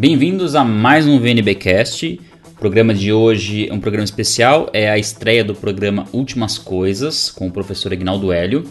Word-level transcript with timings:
Bem-vindos 0.00 0.54
a 0.54 0.64
mais 0.64 1.06
um 1.06 1.20
VNBcast. 1.20 2.18
O 2.52 2.58
programa 2.58 2.94
de 2.94 3.12
hoje 3.12 3.68
é 3.68 3.74
um 3.74 3.78
programa 3.78 4.02
especial, 4.02 4.70
é 4.72 4.88
a 4.90 4.96
estreia 4.96 5.44
do 5.44 5.54
programa 5.54 6.06
Últimas 6.10 6.56
Coisas 6.56 7.30
com 7.30 7.48
o 7.48 7.50
professor 7.50 7.92
Agnaldo 7.92 8.32
Hélio. 8.32 8.64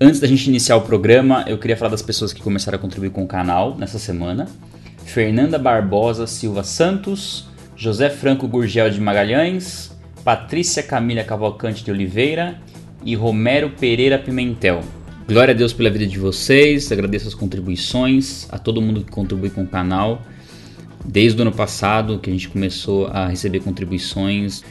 Antes 0.00 0.20
da 0.20 0.26
gente 0.26 0.48
iniciar 0.48 0.76
o 0.76 0.80
programa, 0.80 1.44
eu 1.46 1.58
queria 1.58 1.76
falar 1.76 1.90
das 1.90 2.00
pessoas 2.00 2.32
que 2.32 2.40
começaram 2.40 2.76
a 2.76 2.80
contribuir 2.80 3.10
com 3.10 3.22
o 3.22 3.26
canal 3.26 3.76
nessa 3.76 3.98
semana. 3.98 4.48
Fernanda 5.04 5.58
Barbosa 5.58 6.26
Silva 6.26 6.64
Santos, 6.64 7.46
José 7.76 8.08
Franco 8.08 8.48
Gurgel 8.48 8.88
de 8.88 9.02
Magalhães, 9.02 9.94
Patrícia 10.24 10.82
Camila 10.82 11.24
Cavalcante 11.24 11.84
de 11.84 11.90
Oliveira 11.90 12.58
e 13.04 13.14
Romero 13.14 13.68
Pereira 13.78 14.18
Pimentel. 14.18 14.80
Glória 15.28 15.52
a 15.52 15.56
Deus 15.56 15.74
pela 15.74 15.90
vida 15.90 16.06
de 16.06 16.18
vocês, 16.18 16.90
agradeço 16.90 17.28
as 17.28 17.34
contribuições, 17.34 18.48
a 18.50 18.58
todo 18.58 18.80
mundo 18.80 19.04
que 19.04 19.12
contribui 19.12 19.50
com 19.50 19.64
o 19.64 19.68
canal. 19.68 20.22
Desde 21.04 21.38
o 21.38 21.42
ano 21.42 21.52
passado 21.52 22.18
que 22.18 22.30
a 22.30 22.32
gente 22.32 22.48
começou 22.48 23.06
a 23.08 23.28
receber 23.28 23.60
contribuições. 23.60 24.62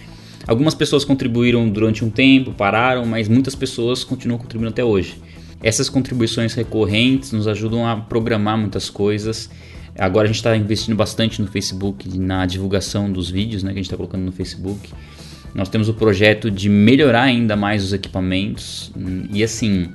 Algumas 0.47 0.73
pessoas 0.73 1.05
contribuíram 1.05 1.69
durante 1.69 2.03
um 2.03 2.09
tempo, 2.09 2.51
pararam, 2.51 3.05
mas 3.05 3.27
muitas 3.27 3.55
pessoas 3.55 4.03
continuam 4.03 4.39
contribuindo 4.39 4.71
até 4.71 4.83
hoje. 4.83 5.21
Essas 5.61 5.89
contribuições 5.89 6.53
recorrentes 6.53 7.31
nos 7.31 7.47
ajudam 7.47 7.87
a 7.87 7.95
programar 7.95 8.57
muitas 8.57 8.89
coisas. 8.89 9.49
Agora 9.97 10.25
a 10.25 10.27
gente 10.27 10.37
está 10.37 10.57
investindo 10.57 10.95
bastante 10.95 11.41
no 11.41 11.47
Facebook, 11.47 12.17
na 12.17 12.45
divulgação 12.45 13.11
dos 13.11 13.29
vídeos 13.29 13.63
né, 13.63 13.71
que 13.71 13.79
a 13.79 13.81
gente 13.81 13.85
está 13.85 13.95
colocando 13.95 14.23
no 14.23 14.31
Facebook. 14.31 14.89
Nós 15.53 15.69
temos 15.69 15.87
o 15.87 15.93
projeto 15.93 16.49
de 16.49 16.67
melhorar 16.67 17.23
ainda 17.23 17.55
mais 17.55 17.83
os 17.83 17.93
equipamentos 17.93 18.91
e 19.31 19.43
assim, 19.43 19.89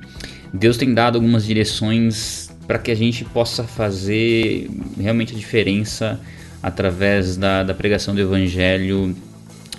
Deus 0.53 0.77
tem 0.77 0.93
dado 0.93 1.15
algumas 1.15 1.45
direções 1.45 2.48
para 2.69 2.77
que 2.77 2.91
a 2.91 2.95
gente 2.95 3.25
possa 3.25 3.63
fazer 3.63 4.69
realmente 4.95 5.33
a 5.33 5.35
diferença 5.35 6.21
através 6.61 7.35
da, 7.35 7.63
da 7.63 7.73
pregação 7.73 8.13
do 8.13 8.21
Evangelho 8.21 9.15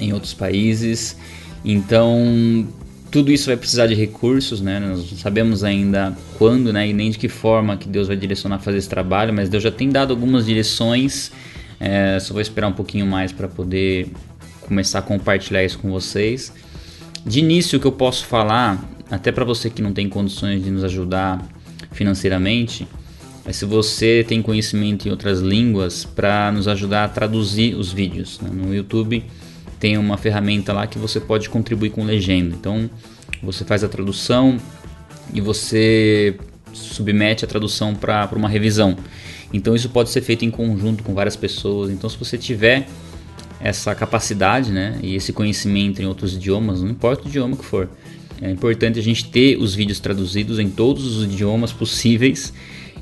em 0.00 0.12
outros 0.12 0.34
países. 0.34 1.16
Então, 1.64 2.66
tudo 3.08 3.30
isso 3.30 3.46
vai 3.46 3.56
precisar 3.56 3.86
de 3.86 3.94
recursos, 3.94 4.60
né? 4.60 4.80
Nós 4.80 5.08
não 5.08 5.18
sabemos 5.18 5.62
ainda 5.62 6.18
quando, 6.36 6.72
né? 6.72 6.88
E 6.88 6.92
nem 6.92 7.12
de 7.12 7.18
que 7.18 7.28
forma 7.28 7.76
que 7.76 7.88
Deus 7.88 8.08
vai 8.08 8.16
direcionar 8.16 8.58
fazer 8.58 8.78
esse 8.78 8.88
trabalho, 8.88 9.32
mas 9.32 9.48
Deus 9.48 9.62
já 9.62 9.70
tem 9.70 9.88
dado 9.88 10.10
algumas 10.10 10.46
direções. 10.46 11.30
É, 11.78 12.18
só 12.18 12.32
vou 12.32 12.42
esperar 12.42 12.66
um 12.66 12.72
pouquinho 12.72 13.06
mais 13.06 13.30
para 13.30 13.46
poder 13.46 14.08
começar 14.62 14.98
a 14.98 15.02
compartilhar 15.02 15.62
isso 15.62 15.78
com 15.78 15.92
vocês. 15.92 16.52
De 17.24 17.38
início, 17.38 17.78
o 17.78 17.80
que 17.80 17.86
eu 17.86 17.92
posso 17.92 18.26
falar, 18.26 18.84
até 19.08 19.30
para 19.30 19.44
você 19.44 19.70
que 19.70 19.80
não 19.80 19.92
tem 19.92 20.08
condições 20.08 20.64
de 20.64 20.72
nos 20.72 20.82
ajudar 20.82 21.40
financeiramente, 21.92 22.86
é 23.44 23.52
se 23.52 23.64
você 23.64 24.24
tem 24.26 24.42
conhecimento 24.42 25.08
em 25.08 25.10
outras 25.10 25.40
línguas 25.40 26.04
para 26.04 26.52
nos 26.52 26.68
ajudar 26.68 27.04
a 27.04 27.08
traduzir 27.08 27.74
os 27.74 27.92
vídeos. 27.92 28.38
Né? 28.40 28.50
No 28.52 28.74
YouTube 28.74 29.24
tem 29.78 29.96
uma 29.96 30.16
ferramenta 30.16 30.72
lá 30.72 30.86
que 30.86 30.98
você 30.98 31.18
pode 31.18 31.48
contribuir 31.48 31.90
com 31.90 32.04
legenda. 32.04 32.54
Então 32.54 32.88
você 33.42 33.64
faz 33.64 33.82
a 33.82 33.88
tradução 33.88 34.58
e 35.32 35.40
você 35.40 36.36
submete 36.72 37.44
a 37.44 37.48
tradução 37.48 37.94
para 37.94 38.28
uma 38.36 38.48
revisão. 38.48 38.96
Então 39.52 39.74
isso 39.74 39.88
pode 39.88 40.10
ser 40.10 40.20
feito 40.20 40.44
em 40.44 40.50
conjunto 40.50 41.02
com 41.02 41.14
várias 41.14 41.34
pessoas. 41.34 41.90
Então 41.90 42.08
se 42.10 42.16
você 42.18 42.36
tiver 42.36 42.86
essa 43.60 43.94
capacidade 43.94 44.70
né, 44.70 44.98
e 45.02 45.14
esse 45.14 45.32
conhecimento 45.32 46.00
em 46.00 46.06
outros 46.06 46.34
idiomas, 46.34 46.82
não 46.82 46.90
importa 46.90 47.24
o 47.24 47.28
idioma 47.28 47.56
que 47.56 47.64
for. 47.64 47.88
É 48.40 48.50
importante 48.50 48.98
a 48.98 49.02
gente 49.02 49.28
ter 49.28 49.56
os 49.58 49.74
vídeos 49.74 50.00
traduzidos 50.00 50.58
em 50.58 50.70
todos 50.70 51.04
os 51.16 51.24
idiomas 51.24 51.72
possíveis 51.72 52.52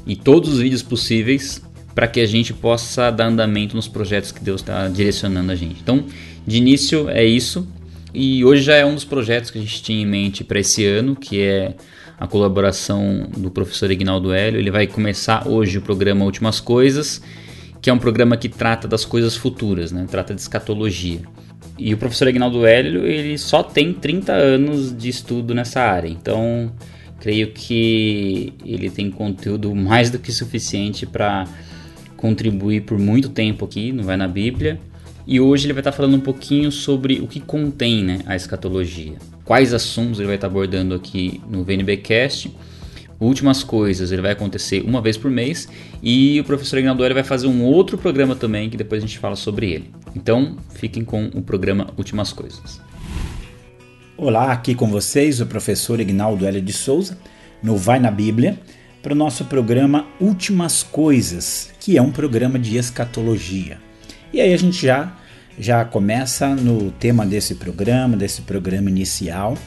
e 0.07 0.17
todos 0.17 0.55
os 0.55 0.61
vídeos 0.61 0.83
possíveis 0.83 1.63
para 1.95 2.07
que 2.07 2.21
a 2.21 2.27
gente 2.27 2.53
possa 2.53 3.11
dar 3.11 3.27
andamento 3.27 3.75
nos 3.75 3.89
projetos 3.89 4.33
que 4.33 4.43
Deus 4.43 4.61
está 4.61 4.89
direcionando 4.89 5.53
a 5.53 5.55
gente. 5.55 5.81
Então, 5.81 6.05
de 6.47 6.57
início 6.57 7.09
é 7.09 7.25
isso. 7.25 7.67
E 8.15 8.45
hoje 8.45 8.63
já 8.63 8.75
é 8.75 8.85
um 8.85 8.95
dos 8.95 9.05
projetos 9.05 9.51
que 9.51 9.59
a 9.59 9.61
gente 9.61 9.83
tinha 9.83 10.03
em 10.03 10.07
mente 10.07 10.43
para 10.43 10.61
esse 10.61 10.85
ano, 10.85 11.15
que 11.15 11.41
é 11.41 11.75
a 12.19 12.27
colaboração 12.27 13.29
do 13.37 13.51
professor 13.51 13.91
Ignaldo 13.91 14.33
Hélio. 14.33 14.59
Ele 14.59 14.71
vai 14.71 14.87
começar 14.87 15.47
hoje 15.47 15.79
o 15.79 15.83
programa 15.83 16.25
Últimas 16.25 16.61
Coisas 16.61 17.21
que 17.81 17.91
é 17.91 17.93
um 17.93 17.99
programa 17.99 18.37
que 18.37 18.49
trata 18.49 18.89
das 18.89 19.05
coisas 19.05 19.37
futuras, 19.37 19.93
né? 19.93 20.07
trata 20.11 20.35
de 20.35 20.41
escatologia. 20.41 21.21
E 21.79 21.95
o 21.95 21.97
professor 21.97 22.27
Agnaldo 22.27 22.67
Hélio, 22.67 23.07
ele 23.07 23.39
só 23.39 23.63
tem 23.63 23.93
30 23.93 24.33
anos 24.33 24.97
de 24.97 25.09
estudo 25.09 25.55
nessa 25.55 25.81
área, 25.81 26.09
então 26.09 26.73
creio 27.21 27.53
que 27.53 28.53
ele 28.65 28.91
tem 28.91 29.11
conteúdo 29.11 29.75
mais 29.75 30.11
do 30.11 30.19
que 30.19 30.33
suficiente 30.33 31.07
para 31.07 31.47
contribuir 32.17 32.83
por 32.83 32.99
muito 32.99 33.29
tempo 33.29 33.65
aqui 33.65 33.93
no 33.93 34.03
Vai 34.03 34.17
na 34.17 34.27
Bíblia. 34.27 34.81
E 35.27 35.41
hoje 35.41 35.67
ele 35.67 35.73
vai 35.73 35.81
estar 35.81 35.93
falando 35.93 36.17
um 36.17 36.21
pouquinho 36.21 36.73
sobre 36.73 37.21
o 37.21 37.29
que 37.29 37.39
contém 37.39 38.03
né, 38.03 38.21
a 38.27 38.35
escatologia. 38.35 39.17
Quais 39.45 39.75
assuntos 39.75 40.19
ele 40.19 40.27
vai 40.27 40.37
estar 40.37 40.47
abordando 40.47 40.95
aqui 40.95 41.41
no 41.49 41.63
VNBcast 41.63 42.51
Últimas 43.21 43.65
Coisas, 43.65 44.13
ele 44.13 44.23
vai 44.23 44.33
acontecer 44.33 44.83
uma 44.83 45.01
vez 45.01 45.17
por 45.17 45.31
mês 45.31 45.69
e 46.03 46.39
o 46.41 46.45
professor 46.45 46.79
Ignaldo 46.79 47.03
vai 47.13 47.25
fazer 47.25 47.49
um 47.49 47.65
outro 47.65 47.99
programa 47.99 48.37
também 48.37 48.71
que 48.71 48.77
depois 48.77 49.03
a 49.03 49.07
gente 49.07 49.19
fala 49.19 49.35
sobre 49.35 49.73
ele. 49.73 49.91
Então, 50.15 50.57
fiquem 50.75 51.05
com 51.05 51.27
o 51.35 51.43
programa 51.43 51.89
Últimas 51.97 52.33
Coisas. 52.33 52.81
Olá, 54.17 54.53
aqui 54.53 54.75
com 54.75 54.89
vocês 54.89 55.41
o 55.41 55.47
professor 55.47 56.01
Ignaldo 56.01 56.47
Hélio 56.47 56.63
de 56.63 56.73
Souza, 56.73 57.19
no 57.63 57.77
Vai 57.77 57.99
na 57.99 58.11
Bíblia, 58.11 58.59
para 59.03 59.13
o 59.13 59.17
nosso 59.17 59.45
programa 59.45 60.07
Últimas 60.21 60.83
Coisas, 60.83 61.73
que 61.81 61.97
é 61.97 62.03
um 62.03 62.13
programa 62.13 62.59
de 62.59 62.77
escatologia. 62.77 63.79
E 64.33 64.41
aí 64.41 64.53
a 64.53 64.57
gente 64.57 64.85
já 64.85 65.17
já 65.59 65.85
começa 65.85 66.55
no 66.55 66.93
tema 66.93 67.27
desse 67.27 67.57
programa, 67.57 68.17
desse 68.17 68.43
programa 68.43 68.89
inicial, 68.89 69.59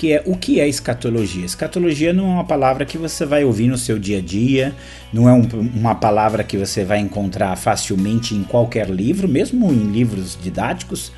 que 0.00 0.14
é 0.14 0.22
o 0.24 0.34
que 0.34 0.58
é 0.58 0.66
escatologia. 0.66 1.44
Escatologia 1.44 2.10
não 2.10 2.24
é 2.24 2.32
uma 2.32 2.44
palavra 2.44 2.86
que 2.86 2.96
você 2.96 3.26
vai 3.26 3.44
ouvir 3.44 3.66
no 3.66 3.76
seu 3.76 3.98
dia 3.98 4.16
a 4.16 4.20
dia, 4.22 4.74
não 5.12 5.28
é 5.28 5.32
um, 5.34 5.46
uma 5.74 5.94
palavra 5.94 6.42
que 6.42 6.56
você 6.56 6.86
vai 6.86 7.00
encontrar 7.00 7.54
facilmente 7.56 8.34
em 8.34 8.42
qualquer 8.42 8.88
livro, 8.88 9.28
mesmo 9.28 9.70
em 9.70 9.92
livros 9.92 10.38
didáticos, 10.42 11.12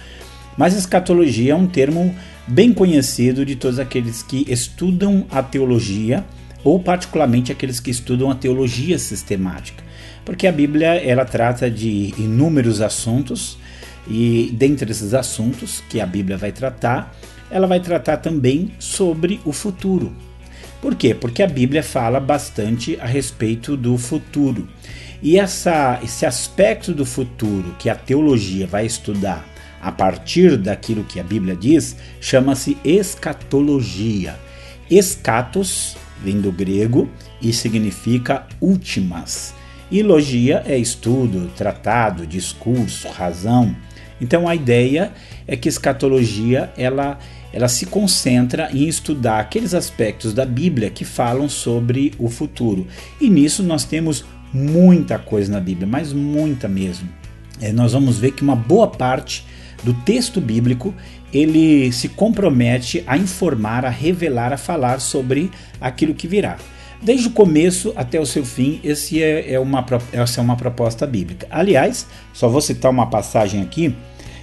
mas 0.59 0.75
escatologia 0.75 1.53
é 1.53 1.54
um 1.54 1.69
termo 1.69 2.12
bem 2.44 2.72
conhecido 2.72 3.47
de 3.47 3.54
todos 3.54 3.78
aqueles 3.78 4.21
que 4.21 4.44
estudam 4.48 5.28
a 5.31 5.44
teologia 5.44 6.25
ou 6.65 6.81
particularmente 6.81 7.53
aqueles 7.53 7.78
que 7.78 7.92
estudam 7.92 8.32
a 8.32 8.34
teologia 8.34 8.98
sistemática, 8.98 9.81
porque 10.25 10.44
a 10.44 10.53
Bíblia 10.53 10.97
ela 10.97 11.25
trata 11.25 11.71
de 11.71 12.12
inúmeros 12.19 12.81
assuntos 12.81 13.56
e 14.09 14.50
dentre 14.53 14.91
esses 14.91 15.15
assuntos 15.15 15.84
que 15.88 16.00
a 16.00 16.06
Bíblia 16.06 16.37
vai 16.37 16.50
tratar, 16.50 17.16
ela 17.53 17.67
vai 17.67 17.79
tratar 17.79 18.17
também 18.17 18.73
sobre 18.79 19.41
o 19.45 19.53
futuro. 19.53 20.13
Por 20.81 20.97
quê? 20.97 21.15
Porque 21.15 21.43
a 21.43 21.47
Bíblia 21.47 21.83
fala 21.83 22.19
bastante 22.19 22.99
a 23.01 23.07
respeito 23.07 23.77
do 23.77 23.97
futuro. 23.97 24.67
E 25.23 25.39
essa, 25.39 26.01
esse 26.03 26.27
aspecto 26.27 26.93
do 26.93 27.07
futuro 27.07 27.77
que 27.79 27.89
a 27.89 27.95
teologia 27.95 28.67
vai 28.67 28.85
estudar 28.85 29.47
a 29.81 29.93
partir 29.93 30.57
daquilo 30.57 31.05
que 31.05 31.21
a 31.21 31.25
Bíblia 31.25 31.55
diz, 31.55 31.97
chama-se 32.21 32.77
escatologia. 32.85 34.37
Escatos 34.91 35.97
vem 36.23 36.41
do 36.41 36.51
grego 36.51 37.11
e 37.41 37.53
significa 37.53 38.47
últimas. 38.61 39.55
E 39.91 40.03
logia 40.03 40.63
é 40.67 40.79
estudo, 40.79 41.51
tratado, 41.57 42.27
discurso, 42.27 43.09
razão. 43.09 43.77
Então 44.21 44.49
a 44.49 44.55
ideia 44.55 45.13
é 45.47 45.57
que 45.57 45.69
escatologia 45.69 46.73
ela 46.77 47.19
ela 47.53 47.69
se 47.69 47.87
concentra 47.87 48.71
em 48.73 48.89
estudar 48.89 49.41
aqueles 49.41 49.75
aspectos 49.75 50.33
da 50.33 50.47
Bíblia 50.47 50.91
que 50.91 51.05
falam 51.05 51.49
sobre 51.49 52.15
o 52.19 52.29
futuro. 52.29 52.87
E 53.21 53.29
nisso 53.29 53.63
nós 53.63 53.85
temos 53.85 54.25
muita 54.53 55.19
coisa 55.19 55.53
na 55.53 55.61
Bíblia, 55.61 55.87
mas 55.87 56.13
muita 56.13 56.69
mesmo. 56.69 57.09
É, 57.61 57.72
nós 57.72 57.93
vamos 57.93 58.19
ver 58.19 58.33
que 58.33 58.43
uma 58.43 58.57
boa 58.57 58.89
parte 58.89 59.45
do 59.83 59.93
texto 59.93 60.41
bíblico 60.41 60.95
ele 61.33 61.91
se 61.93 62.09
compromete 62.09 63.03
a 63.07 63.16
informar, 63.16 63.84
a 63.84 63.91
revelar, 63.91 64.53
a 64.53 64.59
falar 64.59 65.01
sobre 65.01 65.51
aquilo 65.81 66.15
que 66.15 66.28
virá. 66.28 66.59
Desde 67.03 67.27
o 67.27 67.31
começo 67.31 67.93
até 67.97 68.21
o 68.21 68.27
seu 68.27 68.45
fim, 68.45 68.78
esse 68.84 69.21
é, 69.22 69.55
é 69.55 69.59
uma, 69.59 69.84
essa 70.13 70.41
é 70.41 70.43
uma 70.43 70.57
proposta 70.57 71.07
bíblica. 71.07 71.47
Aliás, 71.51 72.07
só 72.33 72.48
vou 72.48 72.60
citar 72.60 72.91
uma 72.91 73.07
passagem 73.07 73.60
aqui 73.60 73.95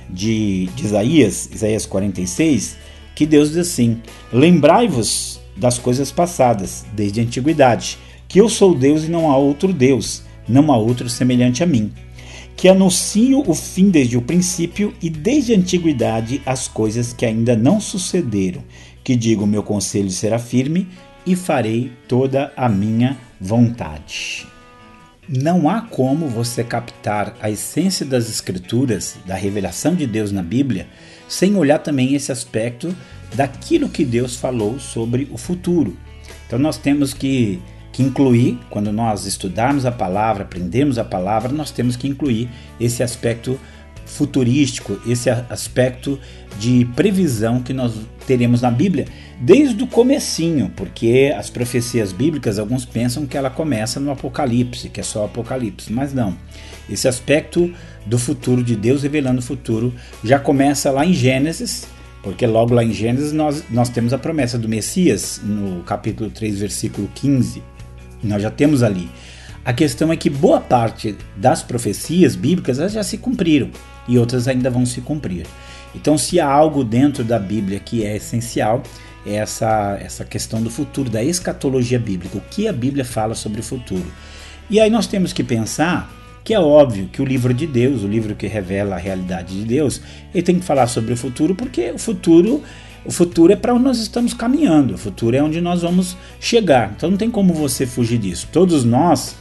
de, 0.09 0.65
de 0.75 0.85
Isaías, 0.85 1.49
Isaías 1.53 1.85
46, 1.85 2.75
que 3.19 3.25
Deus 3.25 3.49
diz 3.49 3.57
assim: 3.57 4.01
Lembrai-vos 4.31 5.41
das 5.57 5.77
coisas 5.77 6.09
passadas, 6.09 6.85
desde 6.93 7.19
a 7.19 7.23
antiguidade, 7.23 7.97
que 8.29 8.39
eu 8.39 8.47
sou 8.47 8.73
Deus 8.73 9.03
e 9.03 9.09
não 9.09 9.29
há 9.29 9.35
outro 9.35 9.73
Deus, 9.73 10.23
não 10.47 10.71
há 10.71 10.77
outro 10.77 11.09
semelhante 11.09 11.61
a 11.61 11.65
mim. 11.65 11.91
Que 12.55 12.69
anuncio 12.69 13.43
o 13.45 13.53
fim 13.53 13.89
desde 13.89 14.17
o 14.17 14.21
princípio 14.21 14.93
e 15.01 15.09
desde 15.09 15.53
a 15.53 15.57
antiguidade 15.57 16.41
as 16.45 16.69
coisas 16.69 17.11
que 17.11 17.25
ainda 17.25 17.57
não 17.57 17.81
sucederam. 17.81 18.63
Que 19.03 19.17
digo: 19.17 19.45
meu 19.45 19.63
conselho 19.63 20.09
será 20.09 20.39
firme 20.39 20.87
e 21.25 21.35
farei 21.35 21.91
toda 22.07 22.53
a 22.55 22.69
minha 22.69 23.17
vontade. 23.41 24.47
não 25.27 25.69
há 25.69 25.81
como 25.81 26.25
você 26.25 26.63
captar 26.63 27.35
a 27.41 27.51
essência 27.51 28.05
das 28.05 28.29
Escrituras, 28.29 29.17
da 29.25 29.35
revelação 29.35 29.93
de 29.93 30.07
Deus 30.07 30.31
na 30.31 30.41
Bíblia, 30.41 30.87
sem 31.29 31.55
olhar 31.55 31.79
também 31.79 32.13
esse 32.15 32.31
aspecto 32.31 32.93
daquilo 33.33 33.87
que 33.87 34.03
Deus 34.03 34.35
falou 34.35 34.79
sobre 34.79 35.29
o 35.31 35.37
futuro. 35.37 35.95
Então 36.45 36.57
nós 36.59 36.77
temos 36.77 37.13
que, 37.13 37.61
que 37.93 38.03
incluir, 38.03 38.59
quando 38.69 38.91
nós 38.91 39.25
estudarmos 39.25 39.85
a 39.85 39.91
palavra, 39.91 40.43
aprendermos 40.43 40.97
a 40.97 41.05
palavra, 41.05 41.51
nós 41.51 41.71
temos 41.71 41.95
que 41.95 42.07
incluir 42.07 42.49
esse 42.79 43.03
aspecto 43.03 43.57
futurístico, 44.09 44.99
esse 45.07 45.29
aspecto 45.29 46.19
de 46.59 46.85
previsão 46.95 47.61
que 47.61 47.73
nós 47.73 47.93
teremos 48.25 48.61
na 48.61 48.71
Bíblia 48.71 49.05
desde 49.39 49.81
o 49.83 49.87
comecinho, 49.87 50.71
porque 50.75 51.33
as 51.35 51.49
profecias 51.49 52.11
bíblicas, 52.11 52.59
alguns 52.59 52.85
pensam 52.85 53.25
que 53.25 53.37
ela 53.37 53.49
começa 53.49 53.99
no 53.99 54.11
Apocalipse, 54.11 54.89
que 54.89 54.99
é 54.99 55.03
só 55.03 55.21
o 55.21 55.25
Apocalipse, 55.25 55.93
mas 55.93 56.13
não. 56.13 56.35
Esse 56.89 57.07
aspecto 57.07 57.73
do 58.05 58.17
futuro 58.17 58.63
de 58.63 58.75
Deus 58.75 59.03
revelando 59.03 59.39
o 59.39 59.43
futuro 59.43 59.93
já 60.23 60.39
começa 60.39 60.91
lá 60.91 61.05
em 61.05 61.13
Gênesis, 61.13 61.87
porque 62.21 62.45
logo 62.45 62.73
lá 62.73 62.83
em 62.83 62.91
Gênesis 62.91 63.31
nós, 63.31 63.63
nós 63.69 63.87
temos 63.89 64.11
a 64.11 64.17
promessa 64.17 64.57
do 64.57 64.67
Messias, 64.67 65.39
no 65.43 65.83
capítulo 65.83 66.29
3, 66.29 66.59
versículo 66.59 67.09
15. 67.15 67.63
Nós 68.21 68.41
já 68.41 68.51
temos 68.51 68.83
ali. 68.83 69.09
A 69.63 69.73
questão 69.73 70.11
é 70.11 70.15
que 70.15 70.29
boa 70.29 70.61
parte 70.61 71.15
das 71.35 71.61
profecias 71.61 72.35
bíblicas 72.35 72.77
já 72.91 73.03
se 73.03 73.17
cumpriram 73.17 73.69
e 74.07 74.17
outras 74.17 74.47
ainda 74.47 74.69
vão 74.69 74.85
se 74.85 75.01
cumprir. 75.01 75.45
Então, 75.93 76.17
se 76.17 76.39
há 76.39 76.47
algo 76.47 76.83
dentro 76.83 77.23
da 77.23 77.37
Bíblia 77.37 77.79
que 77.79 78.05
é 78.05 78.15
essencial, 78.15 78.81
é 79.25 79.35
essa, 79.35 79.97
essa 80.01 80.23
questão 80.23 80.61
do 80.61 80.69
futuro, 80.69 81.09
da 81.09 81.23
escatologia 81.23 81.99
bíblica, 81.99 82.37
o 82.37 82.41
que 82.41 82.67
a 82.67 82.73
Bíblia 82.73 83.03
fala 83.03 83.35
sobre 83.35 83.59
o 83.59 83.63
futuro. 83.63 84.05
E 84.69 84.79
aí 84.79 84.89
nós 84.89 85.07
temos 85.07 85.33
que 85.33 85.43
pensar 85.43 86.09
que 86.43 86.53
é 86.53 86.59
óbvio 86.59 87.09
que 87.11 87.21
o 87.21 87.25
livro 87.25 87.53
de 87.53 87.67
Deus, 87.67 88.03
o 88.03 88.07
livro 88.07 88.35
que 88.35 88.47
revela 88.47 88.95
a 88.95 88.99
realidade 88.99 89.59
de 89.59 89.65
Deus, 89.65 90.01
ele 90.33 90.43
tem 90.43 90.59
que 90.59 90.65
falar 90.65 90.87
sobre 90.87 91.13
o 91.13 91.17
futuro, 91.17 91.53
porque 91.53 91.91
o 91.91 91.97
futuro, 91.99 92.63
o 93.03 93.11
futuro 93.11 93.51
é 93.51 93.55
para 93.55 93.73
onde 93.73 93.83
nós 93.83 93.99
estamos 93.99 94.33
caminhando, 94.33 94.93
o 94.93 94.97
futuro 94.97 95.35
é 95.35 95.43
onde 95.43 95.59
nós 95.59 95.81
vamos 95.81 96.15
chegar. 96.39 96.93
Então 96.95 97.11
não 97.11 97.17
tem 97.17 97.29
como 97.29 97.53
você 97.53 97.85
fugir 97.85 98.17
disso. 98.17 98.47
Todos 98.51 98.83
nós 98.83 99.35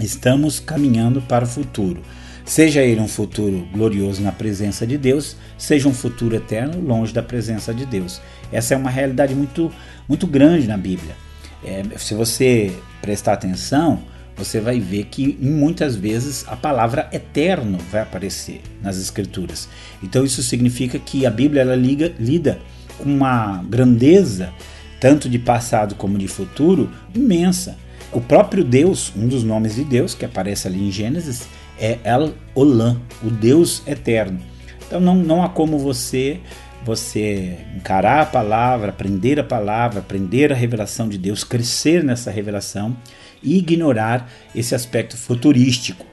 estamos 0.00 0.60
caminhando 0.60 1.20
para 1.22 1.44
o 1.44 1.48
futuro. 1.48 2.02
Seja 2.44 2.82
ele 2.82 3.00
um 3.00 3.08
futuro 3.08 3.68
glorioso 3.72 4.22
na 4.22 4.32
presença 4.32 4.86
de 4.86 4.96
Deus, 4.96 5.36
seja 5.58 5.88
um 5.88 5.92
futuro 5.92 6.34
eterno 6.34 6.80
longe 6.80 7.12
da 7.12 7.22
presença 7.22 7.74
de 7.74 7.84
Deus. 7.84 8.22
Essa 8.50 8.72
é 8.72 8.76
uma 8.76 8.88
realidade 8.88 9.34
muito, 9.34 9.70
muito 10.08 10.26
grande 10.26 10.66
na 10.66 10.78
Bíblia. 10.78 11.14
É, 11.62 11.82
se 11.98 12.14
você 12.14 12.72
prestar 13.02 13.34
atenção, 13.34 14.02
você 14.38 14.60
vai 14.60 14.78
ver 14.80 15.06
que 15.06 15.36
muitas 15.40 15.96
vezes 15.96 16.44
a 16.48 16.56
palavra 16.56 17.08
eterno 17.12 17.76
vai 17.90 18.02
aparecer 18.02 18.62
nas 18.80 18.96
Escrituras. 18.96 19.68
Então 20.02 20.24
isso 20.24 20.42
significa 20.42 20.98
que 20.98 21.26
a 21.26 21.30
Bíblia 21.30 21.62
ela 21.62 21.74
liga, 21.74 22.14
lida 22.18 22.58
com 22.96 23.04
uma 23.04 23.62
grandeza, 23.68 24.54
tanto 25.00 25.28
de 25.28 25.38
passado 25.38 25.96
como 25.96 26.16
de 26.16 26.28
futuro, 26.28 26.90
imensa. 27.14 27.76
O 28.12 28.20
próprio 28.20 28.64
Deus, 28.64 29.12
um 29.14 29.28
dos 29.28 29.44
nomes 29.44 29.74
de 29.74 29.84
Deus 29.84 30.14
que 30.14 30.24
aparece 30.24 30.66
ali 30.66 30.88
em 30.88 30.90
Gênesis, 30.90 31.46
é 31.78 31.98
El 32.04 32.32
Olam, 32.54 33.00
o 33.22 33.30
Deus 33.30 33.82
eterno. 33.86 34.40
Então 34.86 35.00
não, 35.00 35.14
não 35.14 35.42
há 35.42 35.48
como 35.48 35.78
você 35.78 36.40
você 36.84 37.58
encarar 37.76 38.22
a 38.22 38.26
palavra, 38.26 38.88
aprender 38.88 39.38
a 39.38 39.44
palavra, 39.44 39.98
aprender 39.98 40.50
a 40.50 40.56
revelação 40.56 41.06
de 41.06 41.18
Deus, 41.18 41.44
crescer 41.44 42.02
nessa 42.02 42.30
revelação 42.30 42.96
e 43.42 43.58
ignorar 43.58 44.30
esse 44.54 44.74
aspecto 44.74 45.16
futurístico. 45.16 46.06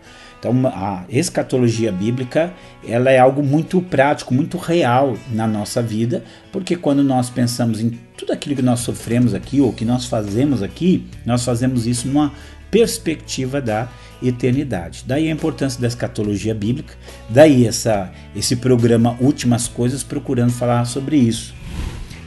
Então, 0.46 0.68
a 0.68 1.06
escatologia 1.10 1.92
bíblica 1.92 2.54
ela 2.88 3.10
é 3.10 3.18
algo 3.18 3.42
muito 3.42 3.82
prático, 3.82 4.32
muito 4.32 4.60
real 4.60 5.18
na 5.32 5.48
nossa 5.48 5.82
vida, 5.82 6.24
porque 6.52 6.76
quando 6.76 7.04
nós 7.04 7.32
pensamos 7.32 7.82
em 7.82 7.90
tudo 8.16 8.32
aquilo 8.32 8.56
que 8.56 8.62
nós 8.62 8.82
sofremos 8.82 9.34
aqui 9.34 9.60
ou 9.60 9.74
que 9.74 9.84
nós 9.84 10.06
fazemos 10.06 10.62
aqui, 10.62 11.08
nós 11.26 11.44
fazemos 11.44 11.88
isso 11.88 12.08
numa 12.08 12.32
perspectiva 12.70 13.60
da 13.60 13.90
eternidade. 14.22 15.04
Daí 15.08 15.30
a 15.30 15.32
importância 15.32 15.82
da 15.82 15.88
escatologia 15.88 16.54
bíblica, 16.54 16.94
daí 17.28 17.66
essa, 17.66 18.12
esse 18.36 18.56
programa 18.56 19.18
Últimas 19.20 19.68
Coisas 19.68 20.04
procurando 20.04 20.52
falar 20.52 20.86
sobre 20.86 21.18
isso. 21.18 21.56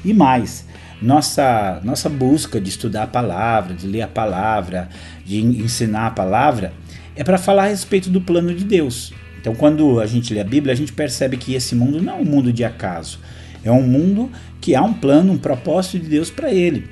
E 0.05 0.12
mais, 0.12 0.67
nossa, 1.00 1.81
nossa 1.85 2.09
busca 2.09 2.61
de 2.61 2.69
estudar 2.69 3.05
a 3.05 3.06
palavra, 3.06 3.75
de 3.75 3.87
ler 3.87 4.03
a 4.03 4.09
palavra, 4.09 4.88
de 5.25 5.41
ensinar 5.41 6.09
a 6.09 6.11
palavra, 6.11 6.73
é 7.19 7.25
para 7.25 7.37
falar 7.37 7.65
a 7.65 7.69
respeito 7.69 8.09
do 8.09 8.20
plano 8.20 8.55
de 8.55 8.62
Deus. 8.62 9.12
Então, 9.41 9.53
quando 9.53 9.99
a 9.99 10.06
gente 10.06 10.32
lê 10.32 10.38
a 10.38 10.44
Bíblia, 10.44 10.73
a 10.73 10.76
gente 10.76 10.93
percebe 10.93 11.37
que 11.37 11.53
esse 11.53 11.75
mundo 11.75 12.00
não 12.00 12.12
é 12.12 12.17
um 12.17 12.25
mundo 12.25 12.53
de 12.53 12.62
acaso, 12.62 13.19
é 13.65 13.73
um 13.73 13.82
mundo 13.82 14.31
que 14.61 14.76
há 14.76 14.82
um 14.82 14.94
plano, 14.94 15.32
um 15.32 15.37
propósito 15.37 15.99
de 15.99 16.09
Deus 16.09 16.31
para 16.31 16.55
ele. 16.55 16.87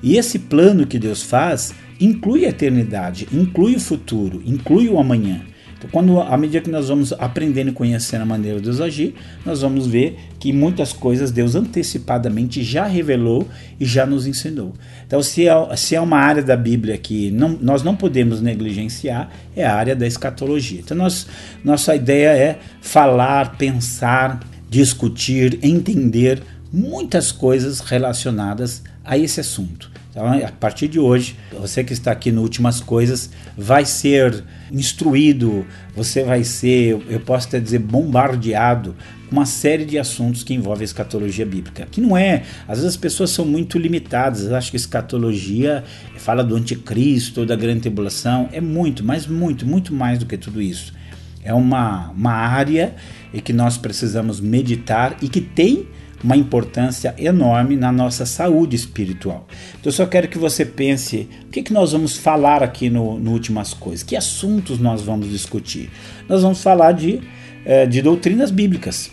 E 0.00 0.16
esse 0.16 0.38
plano 0.38 0.86
que 0.86 1.00
Deus 1.00 1.22
faz 1.22 1.74
inclui 2.00 2.46
a 2.46 2.50
eternidade, 2.50 3.26
inclui 3.32 3.74
o 3.74 3.80
futuro, 3.80 4.40
inclui 4.46 4.88
o 4.88 5.00
amanhã. 5.00 5.40
Então, 5.82 5.90
quando, 5.90 6.20
à 6.20 6.36
medida 6.38 6.60
que 6.60 6.70
nós 6.70 6.88
vamos 6.88 7.12
aprendendo 7.14 7.70
e 7.70 7.72
conhecendo 7.72 8.22
a 8.22 8.26
maneira 8.26 8.58
de 8.58 8.64
Deus 8.64 8.80
agir, 8.80 9.16
nós 9.44 9.62
vamos 9.62 9.84
ver 9.84 10.16
que 10.38 10.52
muitas 10.52 10.92
coisas 10.92 11.32
Deus 11.32 11.56
antecipadamente 11.56 12.62
já 12.62 12.86
revelou 12.86 13.48
e 13.80 13.84
já 13.84 14.06
nos 14.06 14.24
ensinou. 14.24 14.74
Então, 15.04 15.20
se 15.22 15.48
é, 15.48 15.76
se 15.76 15.96
é 15.96 16.00
uma 16.00 16.18
área 16.18 16.42
da 16.42 16.56
Bíblia 16.56 16.96
que 16.96 17.32
não, 17.32 17.58
nós 17.60 17.82
não 17.82 17.96
podemos 17.96 18.40
negligenciar, 18.40 19.28
é 19.56 19.64
a 19.64 19.74
área 19.74 19.96
da 19.96 20.06
escatologia. 20.06 20.78
Então, 20.78 20.96
nós, 20.96 21.26
nossa 21.64 21.96
ideia 21.96 22.28
é 22.28 22.58
falar, 22.80 23.56
pensar, 23.56 24.38
discutir, 24.70 25.58
entender 25.62 26.42
muitas 26.72 27.32
coisas 27.32 27.80
relacionadas 27.80 28.84
a 29.04 29.18
esse 29.18 29.40
assunto. 29.40 29.91
Então, 30.12 30.30
a 30.30 30.52
partir 30.52 30.88
de 30.88 31.00
hoje, 31.00 31.38
você 31.58 31.82
que 31.82 31.94
está 31.94 32.12
aqui 32.12 32.30
no 32.30 32.42
Últimas 32.42 32.80
Coisas 32.80 33.30
vai 33.56 33.86
ser 33.86 34.44
instruído, 34.70 35.64
você 35.96 36.22
vai 36.22 36.44
ser, 36.44 37.02
eu 37.08 37.18
posso 37.18 37.48
até 37.48 37.58
dizer, 37.58 37.78
bombardeado 37.78 38.94
com 39.30 39.36
uma 39.36 39.46
série 39.46 39.86
de 39.86 39.98
assuntos 39.98 40.44
que 40.44 40.52
envolvem 40.52 40.82
a 40.82 40.84
escatologia 40.84 41.46
bíblica. 41.46 41.88
Que 41.90 41.98
não 41.98 42.14
é, 42.14 42.42
às 42.68 42.76
vezes 42.76 42.90
as 42.90 42.96
pessoas 42.96 43.30
são 43.30 43.46
muito 43.46 43.78
limitadas, 43.78 44.52
acham 44.52 44.72
que 44.72 44.76
escatologia 44.76 45.82
fala 46.18 46.44
do 46.44 46.56
anticristo, 46.56 47.46
da 47.46 47.56
grande 47.56 47.80
tribulação, 47.80 48.50
é 48.52 48.60
muito, 48.60 49.02
mas 49.02 49.26
muito, 49.26 49.64
muito 49.64 49.94
mais 49.94 50.18
do 50.18 50.26
que 50.26 50.36
tudo 50.36 50.60
isso. 50.60 50.92
É 51.42 51.54
uma, 51.54 52.10
uma 52.10 52.32
área 52.32 52.94
em 53.32 53.40
que 53.40 53.54
nós 53.54 53.78
precisamos 53.78 54.40
meditar 54.40 55.16
e 55.22 55.28
que 55.28 55.40
tem 55.40 55.88
uma 56.22 56.36
importância 56.36 57.14
enorme 57.18 57.76
na 57.76 57.90
nossa 57.90 58.24
saúde 58.24 58.76
espiritual. 58.76 59.46
Então 59.70 59.90
eu 59.90 59.92
só 59.92 60.06
quero 60.06 60.28
que 60.28 60.38
você 60.38 60.64
pense 60.64 61.28
o 61.46 61.48
que, 61.48 61.62
que 61.62 61.72
nós 61.72 61.92
vamos 61.92 62.16
falar 62.16 62.62
aqui 62.62 62.88
no, 62.88 63.18
no 63.18 63.32
Últimas 63.32 63.74
Coisas, 63.74 64.02
que 64.02 64.14
assuntos 64.14 64.78
nós 64.78 65.02
vamos 65.02 65.28
discutir. 65.28 65.90
Nós 66.28 66.42
vamos 66.42 66.62
falar 66.62 66.92
de, 66.92 67.20
é, 67.64 67.86
de 67.86 68.00
doutrinas 68.00 68.50
bíblicas. 68.50 69.10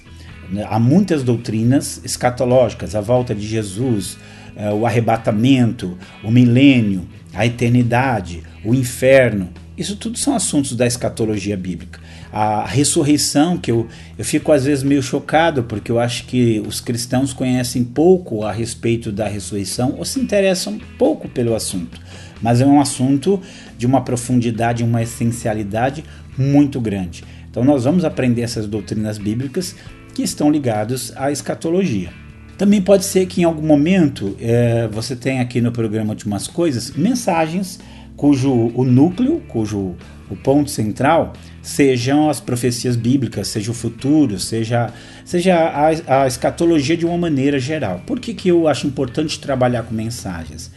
Há 0.68 0.80
muitas 0.80 1.24
doutrinas 1.24 2.02
escatológicas, 2.04 2.96
a 2.96 3.02
volta 3.02 3.36
de 3.36 3.46
Jesus, 3.48 4.18
é, 4.56 4.72
o 4.72 4.86
arrebatamento, 4.86 5.98
o 6.24 6.32
milênio, 6.32 7.08
a 7.34 7.46
eternidade, 7.46 8.44
o 8.64 8.74
inferno. 8.74 9.50
Isso 9.78 9.96
tudo 9.96 10.18
são 10.18 10.36
assuntos 10.36 10.76
da 10.76 10.86
escatologia 10.86 11.56
bíblica 11.56 12.00
a 12.32 12.66
ressurreição, 12.66 13.58
que 13.58 13.72
eu, 13.72 13.88
eu 14.18 14.24
fico 14.24 14.52
às 14.52 14.66
vezes 14.66 14.84
meio 14.84 15.02
chocado, 15.02 15.64
porque 15.64 15.92
eu 15.92 16.00
acho 16.00 16.26
que 16.26 16.62
os 16.68 16.80
cristãos 16.80 17.34
conhecem 17.34 17.84
pouco 17.84 18.44
a 18.44 18.52
respeito 18.52 19.12
da 19.12 19.28
ressurreição 19.28 19.96
ou 19.98 20.06
se 20.06 20.20
interessam 20.20 20.80
pouco 20.98 21.28
pelo 21.28 21.56
assunto. 21.56 22.00
Mas 22.42 22.62
é 22.62 22.66
um 22.66 22.80
assunto 22.80 23.42
de 23.78 23.86
uma 23.86 24.02
profundidade, 24.02 24.84
uma 24.84 25.02
essencialidade 25.02 26.04
muito 26.38 26.80
grande. 26.80 27.24
Então 27.50 27.64
nós 27.64 27.84
vamos 27.84 28.06
aprender 28.06 28.42
essas 28.42 28.68
doutrinas 28.68 29.18
bíblicas 29.18 29.76
que 30.14 30.22
estão 30.22 30.52
ligadas 30.52 31.12
à 31.16 31.32
escatologia. 31.32 32.12
Também 32.58 32.82
pode 32.82 33.06
ser 33.06 33.26
que 33.26 33.42
em 33.42 33.44
algum 33.46 33.66
momento 33.66 34.36
é, 34.40 34.88
você 34.92 35.16
tenha 35.16 35.42
aqui 35.42 35.62
no 35.62 35.72
programa 35.72 36.12
Últimas 36.12 36.48
Coisas 36.48 36.92
mensagens 36.92 37.80
cujo 38.16 38.52
o 38.52 38.84
núcleo, 38.84 39.42
cujo 39.48 39.96
o 40.30 40.36
ponto 40.36 40.70
central 40.70 41.34
sejam 41.62 42.30
as 42.30 42.40
profecias 42.40 42.96
bíblicas, 42.96 43.48
seja 43.48 43.72
o 43.72 43.74
futuro, 43.74 44.40
seja, 44.40 44.94
seja 45.26 45.56
a, 45.56 46.24
a 46.24 46.28
escatologia 46.28 46.96
de 46.96 47.06
uma 47.06 47.18
maneira 47.18 47.60
geral. 47.60 48.02
Por 48.06 48.20
que, 48.20 48.34
que 48.34 48.50
eu 48.50 48.68
acho 48.68 48.88
importante 48.88 49.40
trabalhar 49.40 49.84
com 49.84 49.94
mensagens? 49.94 50.72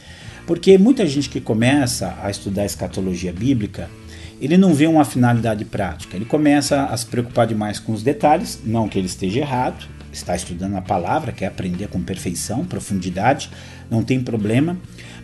Porque 0.46 0.76
muita 0.76 1.06
gente 1.06 1.28
que 1.28 1.40
começa 1.40 2.16
a 2.22 2.30
estudar 2.30 2.64
escatologia 2.64 3.32
bíblica, 3.32 3.88
ele 4.40 4.56
não 4.56 4.74
vê 4.74 4.86
uma 4.86 5.04
finalidade 5.04 5.64
prática. 5.64 6.16
Ele 6.16 6.24
começa 6.24 6.84
a 6.86 6.96
se 6.96 7.06
preocupar 7.06 7.46
demais 7.46 7.78
com 7.78 7.92
os 7.92 8.02
detalhes, 8.02 8.60
não 8.64 8.88
que 8.88 8.98
ele 8.98 9.06
esteja 9.06 9.38
errado, 9.38 9.86
está 10.12 10.34
estudando 10.34 10.76
a 10.76 10.82
palavra, 10.82 11.32
quer 11.32 11.46
aprender 11.46 11.86
com 11.88 12.02
perfeição, 12.02 12.64
profundidade, 12.64 13.50
não 13.90 14.02
tem 14.02 14.20
problema, 14.20 14.76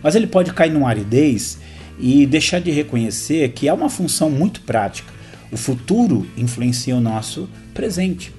mas 0.03 0.15
ele 0.15 0.27
pode 0.27 0.53
cair 0.53 0.71
numa 0.71 0.89
aridez 0.89 1.59
e 1.99 2.25
deixar 2.27 2.61
de 2.61 2.71
reconhecer 2.71 3.51
que 3.51 3.69
há 3.69 3.75
uma 3.75 3.91
função 3.91 4.31
muito 4.31 4.61
prática. 4.63 5.18
O 5.51 5.57
futuro 5.57 6.27
influencia 6.37 6.95
o 6.95 7.01
nosso 7.01 7.49
presente. 7.73 8.33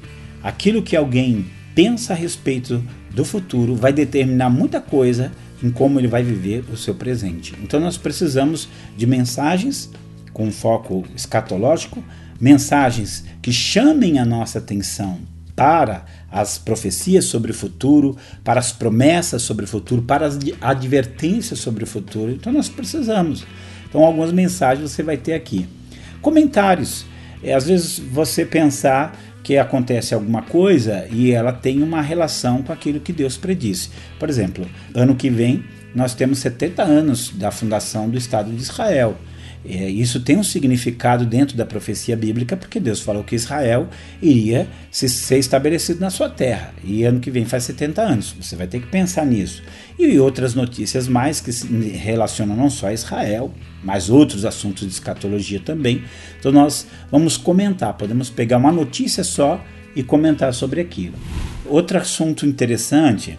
Aquilo 0.44 0.82
que 0.82 0.96
alguém 0.96 1.46
pensa 1.74 2.14
a 2.14 2.16
respeito 2.16 2.84
do 3.12 3.26
futuro 3.26 3.76
vai 3.76 3.92
determinar 3.92 4.50
muita 4.50 4.80
coisa 4.80 5.32
em 5.62 5.70
como 5.70 6.00
ele 6.00 6.08
vai 6.08 6.24
viver 6.24 6.64
o 6.72 6.78
seu 6.78 6.96
presente. 6.96 7.54
Então 7.62 7.80
nós 7.80 7.98
precisamos 7.98 8.70
de 8.96 9.06
mensagens 9.06 9.90
com 10.32 10.52
foco 10.52 11.04
escatológico, 11.16 12.04
mensagens 12.40 13.26
que 13.42 13.52
chamem 13.52 14.20
a 14.20 14.26
nossa 14.26 14.60
atenção 14.60 15.20
para 15.56 16.06
as 16.32 16.58
profecias 16.58 17.26
sobre 17.26 17.52
o 17.52 17.54
futuro, 17.54 18.16
para 18.46 18.60
as 18.60 18.72
promessas 18.72 19.42
sobre 19.42 19.66
o 19.66 19.68
futuro, 19.68 20.02
para 20.02 20.26
as 20.26 20.40
advertências 20.62 21.60
sobre 21.60 21.84
o 21.84 21.88
futuro. 21.88 22.32
Então 22.32 22.54
nós 22.54 22.70
precisamos. 22.70 23.46
Então 23.90 24.06
algumas 24.06 24.32
mensagens 24.32 24.92
você 24.92 25.04
vai 25.04 25.18
ter 25.18 25.34
aqui. 25.34 25.68
Comentários. 26.22 27.06
É, 27.44 27.54
às 27.54 27.68
vezes 27.68 28.00
você 28.00 28.46
pensar 28.46 29.18
que 29.44 29.58
acontece 29.58 30.14
alguma 30.14 30.42
coisa 30.42 31.08
e 31.10 31.32
ela 31.32 31.54
tem 31.54 31.82
uma 31.82 32.02
relação 32.02 32.62
com 32.62 32.74
aquilo 32.74 33.00
que 33.00 33.14
Deus 33.14 33.38
predisse. 33.38 33.90
Por 34.20 34.30
exemplo, 34.30 34.68
ano 34.94 35.16
que 35.16 35.30
vem 35.30 35.64
nós 35.96 36.14
temos 36.14 36.40
70 36.40 36.84
anos 36.84 37.32
da 37.34 37.50
fundação 37.50 38.10
do 38.10 38.18
Estado 38.18 38.52
de 38.52 38.62
Israel. 38.62 39.18
É, 39.66 39.90
isso 39.90 40.22
tem 40.22 40.38
um 40.38 40.44
significado 40.44 41.26
dentro 41.26 41.58
da 41.58 41.66
profecia 41.66 42.16
bíblica, 42.16 42.56
porque 42.56 42.80
Deus 42.80 43.02
falou 43.02 43.24
que 43.24 43.36
Israel 43.36 43.90
iria 44.22 44.68
se, 44.90 45.10
ser 45.10 45.38
estabelecido 45.38 46.00
na 46.00 46.10
sua 46.10 46.30
terra. 46.30 46.74
E 46.84 47.04
ano 47.04 47.20
que 47.20 47.30
vem 47.30 47.46
faz 47.46 47.66
70 47.66 48.02
anos. 48.02 48.36
Você 48.40 48.56
vai 48.56 48.68
ter 48.68 48.80
que 48.80 48.88
pensar 48.88 49.26
nisso. 49.26 49.62
E 49.98 50.18
outras 50.18 50.56
notícias 50.56 51.08
mais 51.08 51.42
que 51.42 51.52
se 51.52 51.68
relacionam 51.68 52.56
não 52.56 52.70
só 52.70 52.88
a 52.88 52.94
Israel, 52.94 53.54
mas 53.84 54.10
outros 54.10 54.46
assuntos 54.46 54.88
de 54.88 54.94
escatologia 54.94 55.60
também. 55.60 56.04
Então 56.40 56.52
nós 56.52 56.88
vamos 57.12 57.36
comentar, 57.36 57.94
podemos 57.94 58.30
pegar 58.30 58.58
uma 58.58 58.72
notícia 58.72 59.24
só 59.24 59.64
e 59.96 60.04
comentar 60.04 60.54
sobre 60.54 60.80
aquilo. 60.80 61.16
Outro 61.66 61.98
assunto 61.98 62.46
interessante 62.46 63.38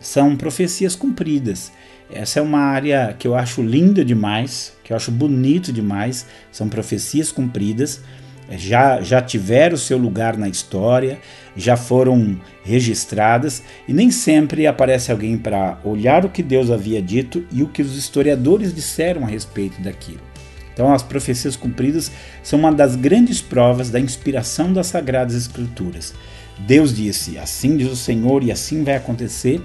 são 0.00 0.36
profecias 0.36 0.94
cumpridas. 0.94 1.72
Essa 2.14 2.40
é 2.40 2.42
uma 2.42 2.60
área 2.60 3.14
que 3.18 3.26
eu 3.26 3.34
acho 3.34 3.62
linda 3.62 4.04
demais, 4.04 4.72
que 4.84 4.92
eu 4.92 4.96
acho 4.96 5.10
bonito 5.10 5.72
demais. 5.72 6.26
São 6.50 6.68
profecias 6.68 7.32
cumpridas, 7.32 8.00
já, 8.50 9.00
já 9.00 9.22
tiveram 9.22 9.76
seu 9.76 9.96
lugar 9.96 10.36
na 10.36 10.48
história, 10.48 11.18
já 11.56 11.76
foram 11.76 12.38
registradas 12.64 13.62
e 13.88 13.92
nem 13.92 14.10
sempre 14.10 14.66
aparece 14.66 15.10
alguém 15.10 15.38
para 15.38 15.78
olhar 15.84 16.24
o 16.24 16.28
que 16.28 16.42
Deus 16.42 16.70
havia 16.70 17.00
dito 17.00 17.44
e 17.50 17.62
o 17.62 17.68
que 17.68 17.82
os 17.82 17.96
historiadores 17.96 18.74
disseram 18.74 19.24
a 19.24 19.28
respeito 19.28 19.80
daquilo. 19.80 20.20
Então, 20.72 20.92
as 20.92 21.02
profecias 21.02 21.54
cumpridas 21.54 22.10
são 22.42 22.58
uma 22.58 22.72
das 22.72 22.96
grandes 22.96 23.42
provas 23.42 23.90
da 23.90 24.00
inspiração 24.00 24.72
das 24.72 24.86
Sagradas 24.86 25.34
Escrituras. 25.34 26.14
Deus 26.58 26.94
disse: 26.94 27.38
Assim 27.38 27.76
diz 27.76 27.90
o 27.90 27.96
Senhor, 27.96 28.42
e 28.42 28.50
assim 28.50 28.82
vai 28.82 28.96
acontecer, 28.96 29.60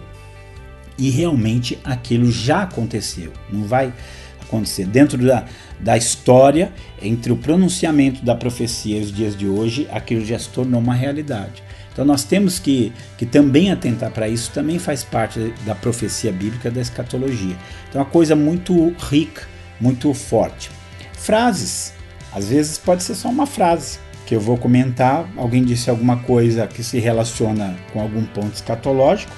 e 0.97 1.09
realmente 1.09 1.77
aquilo 1.83 2.31
já 2.31 2.63
aconteceu. 2.63 3.31
Não 3.51 3.63
vai 3.63 3.93
acontecer. 4.41 4.85
Dentro 4.85 5.17
da, 5.17 5.45
da 5.79 5.97
história, 5.97 6.71
entre 7.01 7.31
o 7.31 7.37
pronunciamento 7.37 8.23
da 8.23 8.35
profecia 8.35 8.97
e 8.97 9.01
os 9.01 9.11
dias 9.11 9.35
de 9.35 9.47
hoje, 9.47 9.87
aquilo 9.91 10.25
já 10.25 10.39
se 10.39 10.49
tornou 10.49 10.79
uma 10.79 10.95
realidade. 10.95 11.63
Então 11.91 12.05
nós 12.05 12.23
temos 12.23 12.59
que, 12.59 12.93
que 13.17 13.25
também 13.25 13.71
atentar 13.71 14.11
para 14.11 14.29
isso, 14.29 14.51
também 14.51 14.77
faz 14.77 15.03
parte 15.03 15.53
da 15.65 15.73
profecia 15.73 16.31
bíblica 16.31 16.69
da 16.69 16.79
escatologia. 16.79 17.55
Então 17.89 18.01
é 18.01 18.03
uma 18.03 18.09
coisa 18.09 18.35
muito 18.35 18.95
rica, 19.09 19.47
muito 19.81 20.13
forte. 20.13 20.69
Frases. 21.13 21.93
Às 22.31 22.49
vezes 22.49 22.77
pode 22.77 23.01
ser 23.01 23.15
só 23.15 23.29
uma 23.29 23.47
frase 23.47 23.97
que 24.27 24.35
eu 24.35 24.39
vou 24.39 24.57
comentar, 24.57 25.27
alguém 25.37 25.63
disse 25.63 25.89
alguma 25.89 26.17
coisa 26.17 26.67
que 26.67 26.83
se 26.83 26.99
relaciona 26.99 27.75
com 27.91 28.01
algum 28.01 28.25
ponto 28.25 28.53
escatológico, 28.53 29.31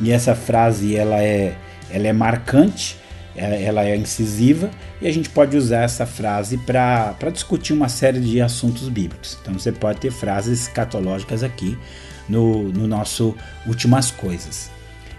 e 0.00 0.10
essa 0.10 0.34
frase 0.34 0.96
ela 0.96 1.22
é, 1.22 1.56
ela 1.90 2.06
é 2.06 2.12
marcante, 2.12 2.96
é, 3.36 3.64
ela 3.64 3.84
é 3.84 3.96
incisiva 3.96 4.70
e 5.00 5.08
a 5.08 5.12
gente 5.12 5.28
pode 5.28 5.56
usar 5.56 5.82
essa 5.82 6.06
frase 6.06 6.56
para 6.58 7.30
discutir 7.32 7.72
uma 7.72 7.88
série 7.88 8.20
de 8.20 8.40
assuntos 8.40 8.88
bíblicos. 8.88 9.38
Então 9.40 9.54
você 9.54 9.72
pode 9.72 10.00
ter 10.00 10.10
frases 10.10 10.62
escatológicas 10.62 11.42
aqui 11.42 11.76
no, 12.28 12.68
no 12.70 12.86
nosso 12.86 13.34
Últimas 13.66 14.10
Coisas. 14.10 14.70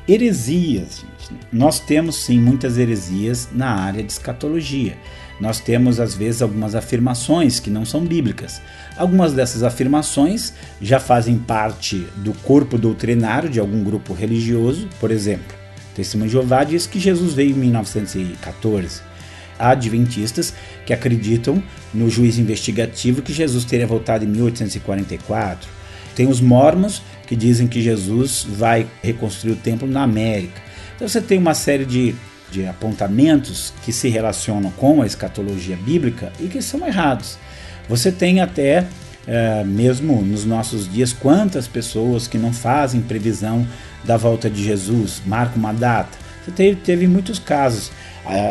Heresias, 0.08 1.02
gente. 1.02 1.42
Nós 1.52 1.80
temos 1.80 2.18
sim 2.18 2.40
muitas 2.40 2.78
heresias 2.78 3.50
na 3.52 3.70
área 3.70 4.04
de 4.04 4.12
escatologia. 4.12 4.96
Nós 5.40 5.60
temos 5.60 6.00
às 6.00 6.14
vezes 6.14 6.42
algumas 6.42 6.76
afirmações 6.76 7.60
que 7.60 7.70
não 7.70 7.84
são 7.84 8.02
bíblicas. 8.02 8.62
Algumas 8.98 9.34
dessas 9.34 9.64
afirmações 9.64 10.54
já 10.82 11.00
fazem 11.00 11.38
parte 11.38 12.08
do 12.18 12.34
corpo 12.34 12.78
doutrinário 12.78 13.50
de 13.50 13.60
algum 13.60 13.84
grupo 13.84 14.14
religioso, 14.14 14.88
por 15.00 15.12
exemplo, 15.12 15.66
Testemunho 15.96 16.28
de 16.28 16.34
Jeová 16.34 16.64
diz 16.64 16.86
que 16.86 17.00
Jesus 17.00 17.34
veio 17.34 17.52
em 17.52 17.54
1914. 17.54 19.02
Há 19.58 19.70
adventistas 19.70 20.54
que 20.86 20.94
acreditam 20.94 21.64
no 21.94 22.10
juiz 22.10 22.38
investigativo 22.38 23.22
que 23.22 23.32
Jesus 23.32 23.64
teria 23.64 23.88
voltado 23.88 24.26
em 24.26 24.28
1844. 24.28 25.70
Tem 26.14 26.28
os 26.28 26.42
mormons 26.42 27.02
que 27.26 27.36
dizem 27.36 27.66
que 27.66 27.82
Jesus 27.82 28.46
vai 28.48 28.86
reconstruir 29.02 29.54
o 29.54 29.56
templo 29.56 29.88
na 29.88 30.04
América. 30.04 30.62
Então 30.96 31.08
você 31.08 31.22
tem 31.22 31.38
uma 31.38 31.54
série 31.54 31.86
de, 31.86 32.14
de 32.52 32.68
apontamentos 32.68 33.74
que 33.84 33.94
se 33.94 34.10
relacionam 34.10 34.72
com 34.72 35.02
a 35.02 35.06
escatologia 35.06 35.78
bíblica 35.78 36.34
e 36.40 36.48
que 36.48 36.62
são 36.62 36.86
errados. 36.86 37.38
Você 37.88 38.12
tem 38.12 38.42
até 38.42 38.86
é, 39.28 39.64
mesmo 39.64 40.22
nos 40.22 40.46
nossos 40.46 40.92
dias, 40.92 41.12
quantas 41.12 41.68
pessoas 41.68 42.28
que 42.28 42.38
não 42.38 42.54
fazem 42.54 43.02
previsão 43.02 43.68
da 44.04 44.18
volta 44.18 44.50
de 44.50 44.64
Jesus, 44.64 45.22
marcam 45.26 45.58
uma 45.58 45.74
data. 45.74 46.18
Você 46.44 46.52
teve, 46.52 46.76
teve 46.76 47.08
muitos 47.08 47.40
casos. 47.40 47.92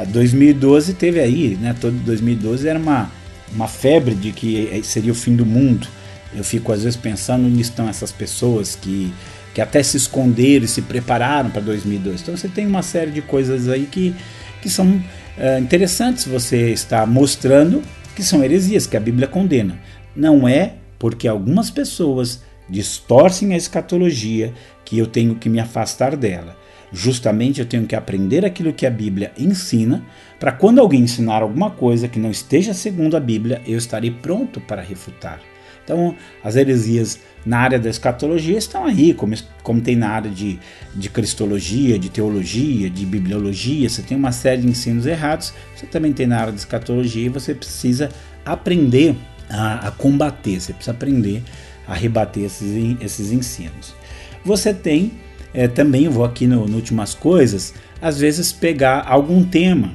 2012 0.09 0.95
teve 0.95 1.21
aí, 1.21 1.59
né? 1.61 1.75
Todo 1.81 1.97
2012 1.99 2.69
era 2.69 2.79
uma, 2.79 3.11
uma 3.53 3.69
febre 3.69 4.15
de 4.15 4.33
que 4.33 4.81
seria 4.85 5.13
o 5.13 5.15
fim 5.15 5.35
do 5.35 5.47
mundo. 5.47 5.87
Eu 6.35 6.43
fico 6.43 6.73
às 6.73 6.83
vezes 6.83 6.97
pensando 6.97 7.47
onde 7.47 7.61
estão 7.61 7.89
essas 7.89 8.11
pessoas 8.11 8.77
que, 8.77 9.13
que 9.53 9.61
até 9.61 9.83
se 9.83 9.97
esconderam 9.97 10.65
e 10.65 10.69
se 10.69 10.83
prepararam 10.83 11.51
para 11.51 11.61
2012. 11.61 12.23
Então 12.23 12.37
você 12.37 12.49
tem 12.49 12.67
uma 12.67 12.83
série 12.83 13.13
de 13.13 13.23
coisas 13.23 13.69
aí 13.69 13.87
que, 13.87 14.15
que 14.61 14.69
são 14.69 15.01
é, 15.39 15.59
interessantes 15.59 16.25
você 16.25 16.73
estar 16.73 17.07
mostrando 17.07 17.83
que 18.15 18.23
são 18.23 18.43
heresias, 18.43 18.87
que 18.87 18.97
a 18.97 19.01
Bíblia 19.01 19.29
condena. 19.29 19.79
Não 20.15 20.47
é 20.49 20.75
porque 20.99 21.27
algumas 21.29 21.71
pessoas 21.71 22.43
distorcem 22.69 23.53
a 23.53 23.57
escatologia 23.57 24.53
que 24.85 24.99
eu 24.99 25.07
tenho 25.07 25.35
que 25.35 25.49
me 25.49 25.61
afastar 25.61 26.17
dela. 26.17 26.57
Justamente 26.93 27.61
eu 27.61 27.67
tenho 27.67 27.87
que 27.87 27.97
aprender 27.97 28.45
aquilo 28.45 28.73
que 28.73 28.87
a 28.87 28.91
Bíblia 28.91 29.33
ensina, 29.37 30.05
para 30.39 30.53
quando 30.53 30.81
alguém 30.81 31.01
ensinar 31.01 31.43
alguma 31.43 31.71
coisa 31.71 32.07
que 32.07 32.19
não 32.19 32.31
esteja 32.31 32.73
segundo 32.73 33.17
a 33.17 33.21
Bíblia, 33.21 33.61
eu 33.67 33.77
estarei 33.77 34.11
pronto 34.11 34.61
para 34.61 34.81
refutar. 34.81 35.41
Então, 35.85 36.17
as 36.43 36.57
heresias 36.57 37.21
na 37.45 37.59
área 37.59 37.79
da 37.79 37.91
escatologia 37.91 38.57
estão 38.57 38.87
aí, 38.87 39.13
como, 39.13 39.35
como 39.63 39.81
tem 39.81 39.95
na 39.95 40.09
área 40.09 40.31
de, 40.31 40.59
de 40.95 41.11
cristologia, 41.11 41.99
de 41.99 42.09
teologia, 42.09 42.89
de 42.89 43.05
bibliologia. 43.05 43.89
Você 43.89 44.03
tem 44.03 44.17
uma 44.17 44.33
série 44.33 44.63
de 44.63 44.69
ensinos 44.69 45.07
errados, 45.07 45.53
você 45.77 45.87
também 45.87 46.13
tem 46.13 46.27
na 46.27 46.39
área 46.41 46.53
de 46.53 46.59
escatologia 46.59 47.27
e 47.27 47.29
você 47.29 47.55
precisa 47.55 48.09
aprender 48.45 49.15
a, 49.49 49.89
a 49.89 49.91
combater, 49.91 50.59
você 50.59 50.73
precisa 50.73 50.93
aprender 50.93 51.43
a 51.87 51.95
rebater 51.95 52.45
esses, 52.45 52.97
esses 53.01 53.31
ensinos. 53.31 53.95
Você 54.43 54.73
tem 54.73 55.13
é, 55.53 55.69
também, 55.69 56.09
vou 56.09 56.25
aqui 56.25 56.47
no, 56.47 56.67
no 56.67 56.77
Últimas 56.77 57.15
Coisas, 57.15 57.75
às 58.01 58.19
vezes 58.19 58.53
pegar 58.53 59.05
algum 59.07 59.45
tema 59.45 59.93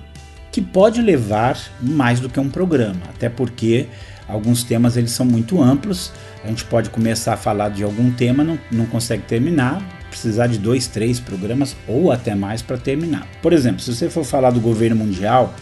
que 0.52 0.62
pode 0.62 1.02
levar 1.02 1.60
mais 1.82 2.20
do 2.20 2.30
que 2.30 2.40
um 2.40 2.50
programa, 2.50 3.02
até 3.10 3.30
porque 3.30 3.88
alguns 4.30 4.64
temas 4.64 4.96
eles 4.96 5.12
são 5.12 5.26
muito 5.26 5.62
amplos, 5.62 6.12
a 6.44 6.48
gente 6.48 6.64
pode 6.66 6.90
começar 6.90 7.34
a 7.34 7.38
falar 7.38 7.70
de 7.70 7.84
algum 7.84 8.12
tema, 8.12 8.44
não, 8.44 8.60
não 8.72 8.86
consegue 8.86 9.24
terminar, 9.24 9.82
precisar 10.10 10.48
de 10.48 10.58
dois, 10.58 10.88
três 10.88 11.20
programas 11.20 11.76
ou 11.88 12.12
até 12.12 12.34
mais 12.36 12.62
para 12.62 12.78
terminar. 12.78 13.28
Por 13.42 13.54
exemplo, 13.54 13.82
se 13.82 13.94
você 13.94 14.10
for 14.10 14.24
falar 14.24 14.52
do 14.52 14.60
governo 14.60 14.96
mundial 14.96 15.54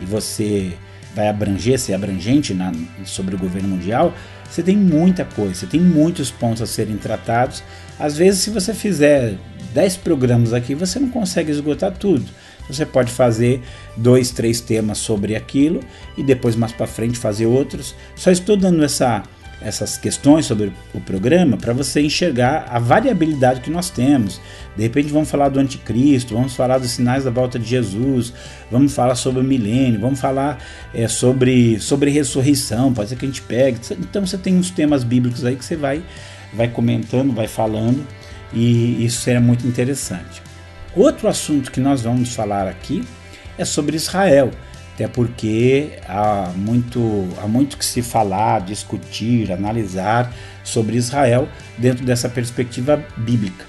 e 0.00 0.04
você 0.04 0.72
vai 1.14 1.28
abranger, 1.28 1.78
ser 1.78 1.94
abrangente 1.94 2.54
na, 2.54 2.72
sobre 3.04 3.34
o 3.34 3.38
governo 3.38 3.68
mundial, 3.68 4.14
você 4.48 4.62
tem 4.62 4.76
muita 4.76 5.24
coisa, 5.24 5.54
você 5.54 5.66
tem 5.66 5.80
muitos 5.80 6.30
pontos 6.30 6.60
a 6.62 6.66
serem 6.66 6.96
tratados. 6.96 7.62
Às 7.98 8.16
vezes, 8.16 8.40
se 8.40 8.50
você 8.50 8.74
fizer 8.74 9.34
10 9.72 9.96
programas 9.98 10.52
aqui, 10.52 10.74
você 10.74 10.98
não 10.98 11.08
consegue 11.08 11.50
esgotar 11.50 11.92
tudo. 11.92 12.24
Você 12.68 12.86
pode 12.86 13.12
fazer 13.12 13.62
dois, 13.96 14.30
três 14.30 14.60
temas 14.60 14.98
sobre 14.98 15.36
aquilo 15.36 15.80
e 16.16 16.22
depois 16.22 16.56
mais 16.56 16.72
para 16.72 16.86
frente 16.86 17.18
fazer 17.18 17.46
outros. 17.46 17.94
Só 18.16 18.30
estou 18.30 18.56
dando 18.56 18.82
essa 18.84 19.22
essas 19.64 19.96
questões 19.96 20.46
sobre 20.46 20.72
o 20.92 21.00
programa 21.00 21.56
para 21.56 21.72
você 21.72 22.00
enxergar 22.00 22.66
a 22.68 22.78
variabilidade 22.78 23.60
que 23.60 23.70
nós 23.70 23.90
temos. 23.90 24.40
De 24.76 24.82
repente 24.82 25.12
vamos 25.12 25.30
falar 25.30 25.48
do 25.48 25.60
anticristo, 25.60 26.34
vamos 26.34 26.54
falar 26.54 26.78
dos 26.78 26.90
sinais 26.90 27.24
da 27.24 27.30
volta 27.30 27.58
de 27.58 27.68
Jesus, 27.68 28.32
vamos 28.70 28.94
falar 28.94 29.14
sobre 29.14 29.40
o 29.40 29.44
milênio, 29.44 30.00
vamos 30.00 30.20
falar 30.20 30.58
é, 30.92 31.06
sobre, 31.08 31.78
sobre 31.80 32.10
ressurreição, 32.10 32.92
pode 32.92 33.10
ser 33.10 33.16
que 33.16 33.24
a 33.24 33.28
gente 33.28 33.42
pegue. 33.42 33.78
Então 33.92 34.26
você 34.26 34.36
tem 34.36 34.56
uns 34.56 34.70
temas 34.70 35.04
bíblicos 35.04 35.44
aí 35.44 35.56
que 35.56 35.64
você 35.64 35.76
vai, 35.76 36.02
vai 36.52 36.68
comentando, 36.68 37.32
vai 37.32 37.46
falando, 37.46 38.04
e 38.52 39.04
isso 39.04 39.20
será 39.20 39.40
muito 39.40 39.66
interessante. 39.66 40.42
Outro 40.94 41.28
assunto 41.28 41.70
que 41.70 41.80
nós 41.80 42.02
vamos 42.02 42.34
falar 42.34 42.68
aqui 42.68 43.04
é 43.56 43.64
sobre 43.64 43.96
Israel. 43.96 44.50
Até 44.94 45.08
porque 45.08 45.98
há 46.06 46.52
muito, 46.54 47.28
há 47.42 47.48
muito 47.48 47.78
que 47.78 47.84
se 47.84 48.02
falar, 48.02 48.60
discutir, 48.60 49.50
analisar 49.50 50.32
sobre 50.62 50.96
Israel 50.96 51.48
dentro 51.78 52.04
dessa 52.04 52.28
perspectiva 52.28 53.02
bíblica. 53.16 53.64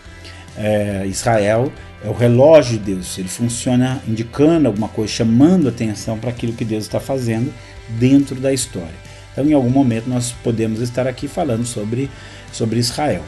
É, 0.57 1.05
Israel 1.07 1.71
é 2.03 2.09
o 2.09 2.13
relógio 2.13 2.77
de 2.77 2.93
Deus, 2.93 3.17
ele 3.17 3.29
funciona 3.29 4.01
indicando 4.05 4.67
alguma 4.67 4.89
coisa, 4.89 5.11
chamando 5.11 5.69
atenção 5.69 6.19
para 6.19 6.29
aquilo 6.29 6.53
que 6.53 6.65
Deus 6.65 6.83
está 6.83 6.99
fazendo 6.99 7.51
dentro 7.97 8.35
da 8.35 8.51
história. 8.51 8.93
Então, 9.31 9.45
em 9.45 9.53
algum 9.53 9.69
momento, 9.69 10.07
nós 10.07 10.33
podemos 10.43 10.81
estar 10.81 11.07
aqui 11.07 11.27
falando 11.27 11.65
sobre, 11.65 12.11
sobre 12.51 12.77
Israel. 12.79 13.23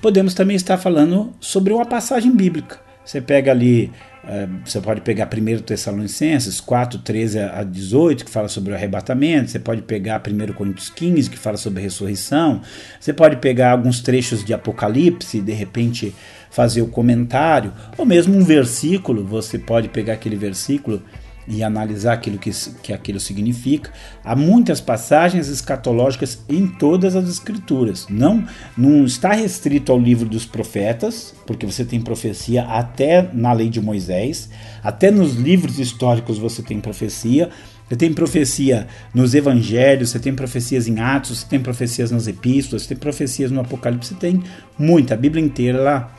Podemos 0.00 0.32
também 0.32 0.56
estar 0.56 0.78
falando 0.78 1.32
sobre 1.40 1.72
uma 1.72 1.84
passagem 1.84 2.30
bíblica. 2.30 2.85
Você 3.06 3.20
pega 3.20 3.52
ali 3.52 3.92
é, 4.28 4.48
você 4.64 4.80
pode 4.80 5.00
pegar 5.02 5.28
1 5.32 5.58
Tessalonicenses 5.60 6.60
4, 6.60 6.98
13 6.98 7.38
a 7.38 7.62
18, 7.62 8.24
que 8.24 8.30
fala 8.30 8.48
sobre 8.48 8.72
o 8.72 8.74
arrebatamento. 8.74 9.52
Você 9.52 9.60
pode 9.60 9.82
pegar 9.82 10.20
1 10.20 10.52
Coríntios 10.52 10.90
15, 10.90 11.30
que 11.30 11.38
fala 11.38 11.56
sobre 11.56 11.78
a 11.78 11.82
ressurreição. 11.82 12.60
Você 12.98 13.12
pode 13.12 13.36
pegar 13.36 13.70
alguns 13.70 14.00
trechos 14.00 14.44
de 14.44 14.52
Apocalipse 14.52 15.38
e 15.38 15.40
de 15.40 15.52
repente 15.52 16.12
fazer 16.50 16.82
o 16.82 16.88
comentário. 16.88 17.72
Ou 17.96 18.04
mesmo 18.04 18.36
um 18.36 18.42
versículo, 18.42 19.24
você 19.24 19.58
pode 19.58 19.88
pegar 19.88 20.14
aquele 20.14 20.36
versículo 20.36 21.00
e 21.48 21.62
analisar 21.62 22.14
aquilo 22.14 22.38
que, 22.38 22.50
que 22.82 22.92
aquilo 22.92 23.20
significa. 23.20 23.90
Há 24.24 24.34
muitas 24.34 24.80
passagens 24.80 25.48
escatológicas 25.48 26.38
em 26.48 26.66
todas 26.66 27.14
as 27.14 27.28
escrituras. 27.28 28.06
Não, 28.08 28.44
não 28.76 29.04
está 29.04 29.32
restrito 29.32 29.92
ao 29.92 29.98
livro 29.98 30.28
dos 30.28 30.44
profetas, 30.44 31.34
porque 31.46 31.66
você 31.66 31.84
tem 31.84 32.00
profecia 32.00 32.64
até 32.64 33.30
na 33.32 33.52
lei 33.52 33.68
de 33.68 33.80
Moisés, 33.80 34.48
até 34.82 35.10
nos 35.10 35.34
livros 35.34 35.78
históricos 35.78 36.38
você 36.38 36.62
tem 36.62 36.80
profecia. 36.80 37.50
Você 37.88 37.94
tem 37.94 38.12
profecia 38.12 38.88
nos 39.14 39.32
evangelhos, 39.32 40.10
você 40.10 40.18
tem 40.18 40.34
profecias 40.34 40.88
em 40.88 40.98
Atos, 40.98 41.38
você 41.38 41.46
tem 41.46 41.60
profecias 41.60 42.10
nas 42.10 42.26
epístolas, 42.26 42.82
você 42.82 42.88
tem 42.88 42.96
profecias 42.96 43.52
no 43.52 43.60
Apocalipse, 43.60 44.08
você 44.08 44.14
tem 44.16 44.42
muita. 44.76 45.14
A 45.14 45.16
Bíblia 45.16 45.44
inteira 45.44 45.80
lá 45.80 46.12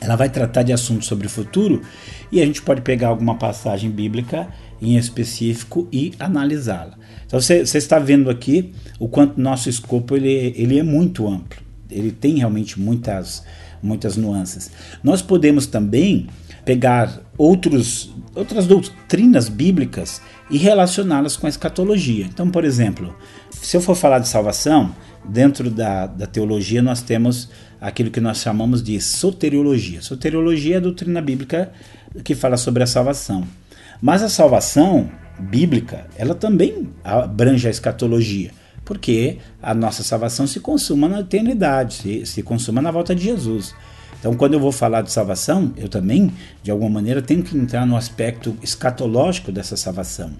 ela 0.00 0.16
vai 0.16 0.30
tratar 0.30 0.62
de 0.62 0.72
assuntos 0.72 1.06
sobre 1.06 1.26
o 1.26 1.30
futuro 1.30 1.82
e 2.32 2.40
a 2.40 2.46
gente 2.46 2.62
pode 2.62 2.80
pegar 2.80 3.08
alguma 3.08 3.34
passagem 3.36 3.90
bíblica 3.90 4.48
em 4.80 4.96
específico 4.96 5.88
e 5.92 6.12
analisá-la. 6.18 6.98
Então 7.26 7.40
você, 7.40 7.62
está 7.62 7.98
vendo 7.98 8.28
aqui 8.28 8.72
o 8.98 9.08
quanto 9.08 9.40
nosso 9.40 9.68
escopo 9.68 10.16
ele, 10.16 10.52
ele 10.56 10.78
é 10.78 10.82
muito 10.82 11.28
amplo, 11.28 11.60
ele 11.90 12.10
tem 12.10 12.38
realmente 12.38 12.80
muitas, 12.80 13.44
muitas 13.82 14.16
nuances. 14.16 14.70
Nós 15.02 15.22
podemos 15.22 15.66
também 15.66 16.26
pegar 16.64 17.20
outros, 17.38 18.12
outras 18.34 18.66
doutrinas 18.66 19.48
bíblicas 19.48 20.20
e 20.50 20.58
relacioná-las 20.58 21.36
com 21.36 21.46
a 21.46 21.50
escatologia. 21.50 22.26
Então, 22.26 22.50
por 22.50 22.64
exemplo, 22.64 23.14
se 23.50 23.76
eu 23.76 23.80
for 23.80 23.94
falar 23.94 24.18
de 24.18 24.28
salvação, 24.28 24.94
dentro 25.24 25.70
da, 25.70 26.06
da 26.06 26.26
teologia 26.26 26.82
nós 26.82 27.02
temos 27.02 27.48
aquilo 27.80 28.10
que 28.10 28.20
nós 28.20 28.38
chamamos 28.38 28.82
de 28.82 29.00
soteriologia. 29.00 30.02
Soteriologia 30.02 30.74
é 30.74 30.78
a 30.78 30.80
doutrina 30.80 31.22
bíblica 31.22 31.72
que 32.24 32.34
fala 32.34 32.56
sobre 32.56 32.82
a 32.82 32.86
salvação. 32.86 33.46
Mas 34.00 34.22
a 34.22 34.28
salvação 34.28 35.10
bíblica, 35.38 36.06
ela 36.16 36.34
também 36.34 36.88
abrange 37.02 37.66
a 37.66 37.70
escatologia, 37.70 38.50
porque 38.84 39.38
a 39.62 39.74
nossa 39.74 40.02
salvação 40.02 40.46
se 40.46 40.60
consuma 40.60 41.08
na 41.08 41.20
eternidade, 41.20 41.94
se, 41.94 42.26
se 42.26 42.42
consuma 42.42 42.80
na 42.80 42.90
volta 42.90 43.14
de 43.14 43.24
Jesus. 43.24 43.74
Então, 44.20 44.34
quando 44.34 44.52
eu 44.52 44.60
vou 44.60 44.70
falar 44.70 45.00
de 45.00 45.10
salvação, 45.10 45.72
eu 45.78 45.88
também, 45.88 46.30
de 46.62 46.70
alguma 46.70 46.90
maneira, 46.90 47.22
tenho 47.22 47.42
que 47.42 47.56
entrar 47.56 47.86
no 47.86 47.96
aspecto 47.96 48.54
escatológico 48.62 49.50
dessa 49.50 49.78
salvação. 49.78 50.32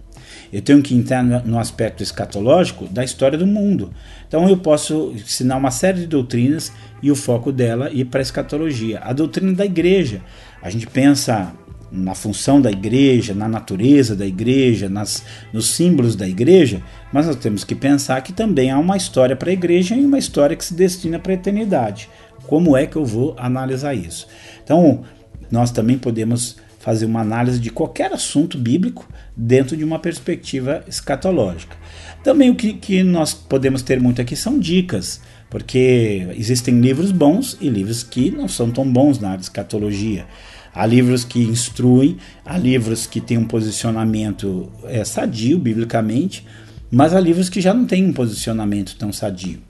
Eu 0.53 0.61
tenho 0.61 0.83
que 0.83 0.94
entrar 0.94 1.23
no 1.23 1.59
aspecto 1.59 2.03
escatológico 2.03 2.87
da 2.87 3.03
história 3.03 3.38
do 3.38 3.46
mundo. 3.46 3.90
Então, 4.29 4.46
eu 4.51 4.59
posso 4.59 5.12
ensinar 5.14 5.57
uma 5.57 5.70
série 5.70 6.01
de 6.01 6.07
doutrinas 6.07 6.70
e 7.03 7.11
o 7.11 7.16
foco 7.16 7.51
dela 7.51 7.90
ir 7.90 8.05
para 8.05 8.20
a 8.20 8.23
escatologia. 8.23 9.01
A 9.03 9.14
doutrina 9.14 9.53
da 9.55 9.64
igreja. 9.64 10.20
A 10.62 10.68
gente 10.68 10.87
pensa 10.87 11.55
na 11.90 12.14
função 12.14 12.61
da 12.61 12.70
igreja, 12.70 13.35
na 13.35 13.48
natureza 13.48 14.14
da 14.14 14.26
igreja, 14.26 14.88
nas, 14.88 15.24
nos 15.53 15.70
símbolos 15.70 16.14
da 16.14 16.29
igreja, 16.29 16.83
mas 17.12 17.26
nós 17.26 17.37
temos 17.37 17.64
que 17.64 17.74
pensar 17.74 18.20
que 18.22 18.33
também 18.33 18.70
há 18.70 18.79
uma 18.79 18.96
história 18.96 19.35
para 19.35 19.50
a 19.50 19.53
igreja 19.53 19.94
e 19.94 20.05
uma 20.05 20.18
história 20.18 20.57
que 20.57 20.64
se 20.64 20.74
destina 20.74 21.18
para 21.18 21.33
a 21.33 21.35
eternidade. 21.35 22.09
Como 22.46 22.76
é 22.76 22.87
que 22.87 22.96
eu 22.96 23.05
vou 23.05 23.35
analisar 23.38 23.94
isso? 23.94 24.26
Então, 24.62 25.03
nós 25.50 25.70
também 25.70 25.98
podemos 25.98 26.57
fazer 26.79 27.05
uma 27.05 27.20
análise 27.20 27.61
de 27.61 27.70
qualquer 27.70 28.12
assunto 28.12 28.57
bíblico 28.57 29.07
dentro 29.37 29.76
de 29.76 29.85
uma 29.85 29.98
perspectiva 29.98 30.83
escatológica. 30.88 31.76
Também 32.24 32.50
o 32.50 32.55
que, 32.55 32.72
que 32.72 33.03
nós 33.03 33.35
podemos 33.35 33.83
ter 33.83 34.00
muito 34.00 34.20
aqui 34.20 34.35
são 34.35 34.59
dicas, 34.59 35.20
porque 35.50 36.26
existem 36.37 36.81
livros 36.81 37.12
bons 37.12 37.57
e 37.61 37.68
livros 37.68 38.03
que 38.03 38.31
não 38.31 38.48
são 38.48 38.70
tão 38.70 38.90
bons 38.90 39.18
na 39.18 39.29
área 39.29 39.38
de 39.38 39.44
escatologia. 39.44 40.26
Há 40.74 40.87
livros 40.87 41.24
que 41.24 41.40
instruem, 41.40 42.16
há 42.44 42.56
livros 42.56 43.06
que 43.06 43.20
têm 43.20 43.38
um 43.38 43.44
posicionamento 43.44 44.70
é, 44.85 45.04
sadio, 45.04 45.59
biblicamente, 45.59 46.46
mas 46.90 47.14
há 47.14 47.20
livros 47.20 47.48
que 47.48 47.61
já 47.61 47.74
não 47.74 47.87
têm 47.87 48.06
um 48.06 48.12
posicionamento 48.12 48.96
tão 48.96 49.12
sadio. 49.12 49.61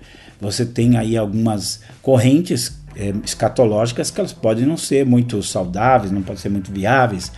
Você 0.40 0.64
tem 0.64 0.96
aí 0.96 1.16
algumas 1.16 1.80
correntes 2.02 2.78
é, 2.96 3.14
escatológicas 3.24 4.10
que 4.10 4.20
elas 4.20 4.32
podem 4.32 4.66
não 4.66 4.76
ser 4.76 5.04
muito 5.04 5.42
saudáveis, 5.42 6.12
não 6.12 6.22
podem 6.22 6.40
ser 6.40 6.48
muito 6.48 6.72
viáveis, 6.72 7.30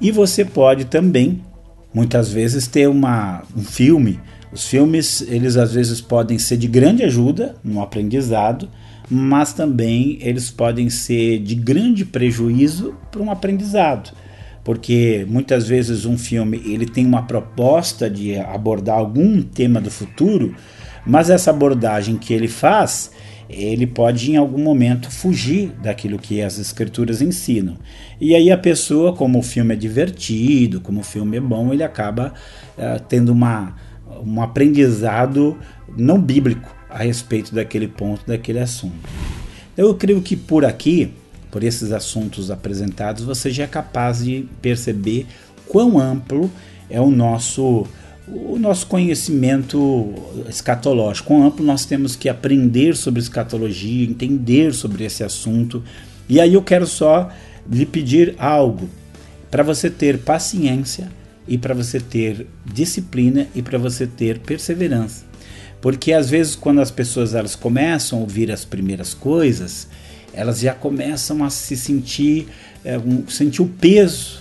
e 0.00 0.10
você 0.10 0.44
pode 0.44 0.86
também, 0.86 1.42
muitas 1.92 2.30
vezes, 2.30 2.66
ter 2.66 2.88
uma, 2.88 3.42
um 3.56 3.62
filme. 3.62 4.20
Os 4.52 4.66
filmes, 4.66 5.22
eles 5.22 5.56
às 5.56 5.72
vezes 5.72 6.00
podem 6.00 6.38
ser 6.38 6.56
de 6.56 6.66
grande 6.66 7.02
ajuda 7.02 7.56
no 7.64 7.82
aprendizado, 7.82 8.68
mas 9.10 9.52
também 9.52 10.18
eles 10.20 10.50
podem 10.50 10.90
ser 10.90 11.38
de 11.38 11.54
grande 11.54 12.04
prejuízo 12.04 12.94
para 13.10 13.22
um 13.22 13.30
aprendizado, 13.30 14.12
porque 14.64 15.24
muitas 15.28 15.68
vezes 15.68 16.04
um 16.04 16.18
filme 16.18 16.60
ele 16.64 16.86
tem 16.86 17.06
uma 17.06 17.22
proposta 17.22 18.10
de 18.10 18.36
abordar 18.36 18.98
algum 18.98 19.40
tema 19.40 19.80
do 19.80 19.90
futuro, 19.90 20.54
mas 21.06 21.30
essa 21.30 21.50
abordagem 21.50 22.16
que 22.16 22.34
ele 22.34 22.48
faz, 22.48 23.12
ele 23.48 23.86
pode 23.86 24.32
em 24.32 24.36
algum 24.36 24.60
momento 24.60 25.08
fugir 25.08 25.70
daquilo 25.80 26.18
que 26.18 26.42
as 26.42 26.58
escrituras 26.58 27.22
ensinam. 27.22 27.76
E 28.20 28.34
aí 28.34 28.50
a 28.50 28.58
pessoa, 28.58 29.12
como 29.12 29.38
o 29.38 29.42
filme 29.42 29.72
é 29.72 29.76
divertido, 29.76 30.80
como 30.80 31.00
o 31.00 31.04
filme 31.04 31.36
é 31.36 31.40
bom, 31.40 31.72
ele 31.72 31.84
acaba 31.84 32.34
uh, 32.76 33.00
tendo 33.08 33.30
uma, 33.30 33.76
um 34.26 34.42
aprendizado 34.42 35.56
não 35.96 36.20
bíblico 36.20 36.75
a 36.96 37.02
respeito 37.02 37.54
daquele 37.54 37.86
ponto, 37.86 38.26
daquele 38.26 38.58
assunto. 38.58 38.96
Eu 39.76 39.94
creio 39.94 40.22
que 40.22 40.34
por 40.34 40.64
aqui, 40.64 41.12
por 41.50 41.62
esses 41.62 41.92
assuntos 41.92 42.50
apresentados, 42.50 43.22
você 43.22 43.50
já 43.50 43.64
é 43.64 43.66
capaz 43.66 44.24
de 44.24 44.48
perceber 44.62 45.26
quão 45.68 45.98
amplo 45.98 46.50
é 46.88 46.98
o 46.98 47.10
nosso 47.10 47.86
o 48.28 48.58
nosso 48.58 48.88
conhecimento 48.88 50.12
escatológico. 50.48 51.28
Quão 51.28 51.46
amplo 51.46 51.64
nós 51.64 51.84
temos 51.84 52.16
que 52.16 52.28
aprender 52.28 52.96
sobre 52.96 53.20
escatologia, 53.20 54.04
entender 54.04 54.74
sobre 54.74 55.04
esse 55.04 55.22
assunto. 55.22 55.80
E 56.28 56.40
aí 56.40 56.54
eu 56.54 56.62
quero 56.62 56.88
só 56.88 57.30
lhe 57.70 57.86
pedir 57.86 58.34
algo 58.36 58.88
para 59.48 59.62
você 59.62 59.88
ter 59.88 60.18
paciência 60.18 61.08
e 61.46 61.56
para 61.56 61.72
você 61.72 62.00
ter 62.00 62.48
disciplina 62.64 63.46
e 63.54 63.62
para 63.62 63.78
você 63.78 64.08
ter 64.08 64.40
perseverança. 64.40 65.25
Porque 65.86 66.12
às 66.12 66.28
vezes 66.28 66.56
quando 66.56 66.80
as 66.80 66.90
pessoas 66.90 67.32
elas 67.32 67.54
começam 67.54 68.18
a 68.18 68.22
ouvir 68.22 68.50
as 68.50 68.64
primeiras 68.64 69.14
coisas, 69.14 69.86
elas 70.32 70.58
já 70.58 70.74
começam 70.74 71.44
a 71.44 71.48
se 71.48 71.76
sentir, 71.76 72.48
é, 72.84 72.98
um, 72.98 73.28
sentir 73.28 73.62
o 73.62 73.68
peso 73.68 74.40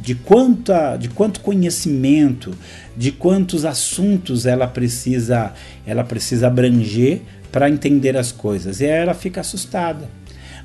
de, 0.00 0.14
quanta, 0.14 0.96
de 0.96 1.08
quanto 1.08 1.40
conhecimento, 1.40 2.56
de 2.96 3.10
quantos 3.10 3.64
assuntos 3.64 4.46
ela 4.46 4.68
precisa, 4.68 5.54
ela 5.84 6.04
precisa 6.04 6.46
abranger 6.46 7.20
para 7.50 7.68
entender 7.68 8.16
as 8.16 8.30
coisas. 8.30 8.80
E 8.80 8.84
aí 8.84 9.02
ela 9.02 9.14
fica 9.14 9.40
assustada. 9.40 10.08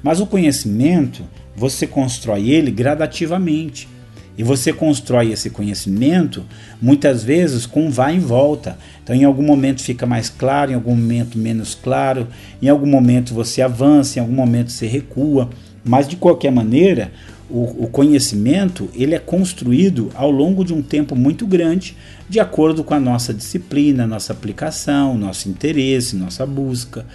Mas 0.03 0.19
o 0.19 0.27
conhecimento, 0.27 1.23
você 1.55 1.87
constrói 1.87 2.47
ele 2.51 2.69
gradativamente. 2.69 3.89
E 4.41 4.43
você 4.43 4.73
constrói 4.73 5.31
esse 5.31 5.51
conhecimento 5.51 6.43
muitas 6.81 7.23
vezes 7.23 7.67
com 7.67 7.91
vai 7.91 8.15
e 8.15 8.19
volta. 8.19 8.75
Então, 9.03 9.15
em 9.15 9.23
algum 9.23 9.43
momento 9.43 9.83
fica 9.83 10.07
mais 10.07 10.31
claro, 10.31 10.71
em 10.71 10.73
algum 10.73 10.95
momento 10.95 11.37
menos 11.37 11.75
claro, 11.75 12.27
em 12.59 12.67
algum 12.67 12.87
momento 12.87 13.35
você 13.35 13.61
avança, 13.61 14.17
em 14.17 14.21
algum 14.23 14.33
momento 14.33 14.71
você 14.71 14.87
recua. 14.87 15.47
Mas 15.85 16.07
de 16.07 16.15
qualquer 16.15 16.51
maneira, 16.51 17.11
o, 17.51 17.83
o, 17.83 17.87
conhecimento 17.87 18.89
ele 18.95 19.13
é 19.13 19.19
construído 19.19 20.09
ao 20.15 20.31
longo 20.31 20.65
de 20.65 20.73
um 20.73 20.81
tempo 20.81 21.15
muito 21.15 21.45
grande, 21.45 21.95
de 22.27 22.39
acordo 22.39 22.83
com 22.83 22.95
a 22.95 22.99
nossa 22.99 23.31
disciplina, 23.31 24.07
nossa 24.07 24.33
aplicação, 24.33 25.19
nosso 25.19 25.49
interesse, 25.49 26.15
nossa 26.15 26.47
busca. 26.47 27.05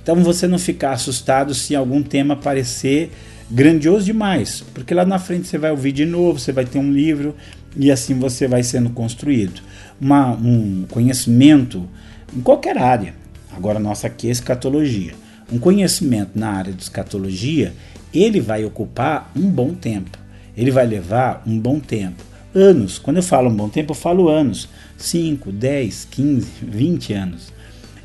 Então 0.00 0.14
você 0.22 0.46
não 0.46 0.56
ficar 0.56 0.92
assustado 0.92 1.52
se 1.52 1.74
algum 1.74 2.00
tema 2.00 2.36
parecer 2.36 3.10
grandioso 3.50 4.04
demais, 4.04 4.64
porque 4.74 4.94
lá 4.94 5.04
na 5.04 5.18
frente 5.18 5.46
você 5.46 5.58
vai 5.58 5.70
ouvir 5.70 5.92
de 5.92 6.04
novo, 6.04 6.38
você 6.38 6.52
vai 6.52 6.64
ter 6.64 6.78
um 6.78 6.92
livro 6.92 7.34
e 7.76 7.90
assim 7.90 8.18
você 8.18 8.48
vai 8.48 8.62
sendo 8.62 8.90
construído. 8.90 9.60
Uma, 10.00 10.32
um 10.32 10.84
conhecimento 10.90 11.88
em 12.36 12.40
qualquer 12.40 12.76
área, 12.78 13.14
agora 13.54 13.78
nossa 13.78 14.06
aqui 14.06 14.28
é 14.28 14.30
escatologia. 14.30 15.14
Um 15.52 15.58
conhecimento 15.58 16.32
na 16.34 16.50
área 16.50 16.72
de 16.72 16.82
escatologia, 16.82 17.72
ele 18.12 18.40
vai 18.40 18.64
ocupar 18.64 19.30
um 19.36 19.48
bom 19.48 19.74
tempo. 19.74 20.18
Ele 20.56 20.70
vai 20.70 20.86
levar 20.86 21.42
um 21.46 21.58
bom 21.58 21.78
tempo. 21.78 22.24
Anos. 22.54 22.98
Quando 22.98 23.18
eu 23.18 23.22
falo 23.22 23.50
um 23.50 23.54
bom 23.54 23.68
tempo, 23.68 23.92
eu 23.92 23.96
falo 23.96 24.28
anos. 24.28 24.68
5, 24.96 25.52
10, 25.52 26.08
15, 26.10 26.46
20 26.62 27.12
anos. 27.12 27.52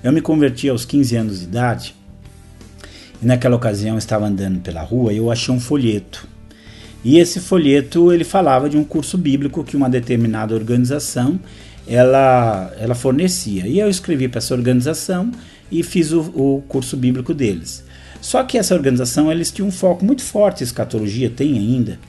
Eu 0.03 0.11
me 0.11 0.21
converti 0.21 0.67
aos 0.67 0.83
15 0.83 1.15
anos 1.15 1.39
de 1.39 1.45
idade 1.45 1.95
e 3.21 3.25
naquela 3.25 3.55
ocasião 3.55 3.95
eu 3.95 3.99
estava 3.99 4.25
andando 4.25 4.59
pela 4.59 4.81
rua 4.81 5.13
e 5.13 5.17
eu 5.17 5.31
achei 5.31 5.53
um 5.53 5.59
folheto. 5.59 6.27
E 7.03 7.17
esse 7.17 7.39
folheto 7.39 8.11
ele 8.11 8.23
falava 8.23 8.69
de 8.69 8.77
um 8.77 8.83
curso 8.83 9.17
bíblico 9.17 9.63
que 9.63 9.75
uma 9.75 9.89
determinada 9.89 10.53
organização 10.53 11.39
ela, 11.87 12.71
ela 12.79 12.95
fornecia. 12.95 13.67
E 13.67 13.79
eu 13.79 13.89
escrevi 13.89 14.27
para 14.27 14.37
essa 14.37 14.53
organização 14.53 15.31
e 15.71 15.83
fiz 15.83 16.11
o, 16.11 16.21
o, 16.21 16.63
curso 16.67 16.95
bíblico 16.95 17.33
deles. 17.33 17.83
Só 18.21 18.43
que 18.43 18.57
essa 18.57 18.75
organização 18.75 19.31
eles 19.31 19.51
tinham 19.51 19.67
um 19.67 19.71
foco 19.71 20.05
muito 20.05 20.21
forte, 20.21 20.63
escatologia 20.63 21.29
tem 21.29 21.57
ainda. 21.57 21.99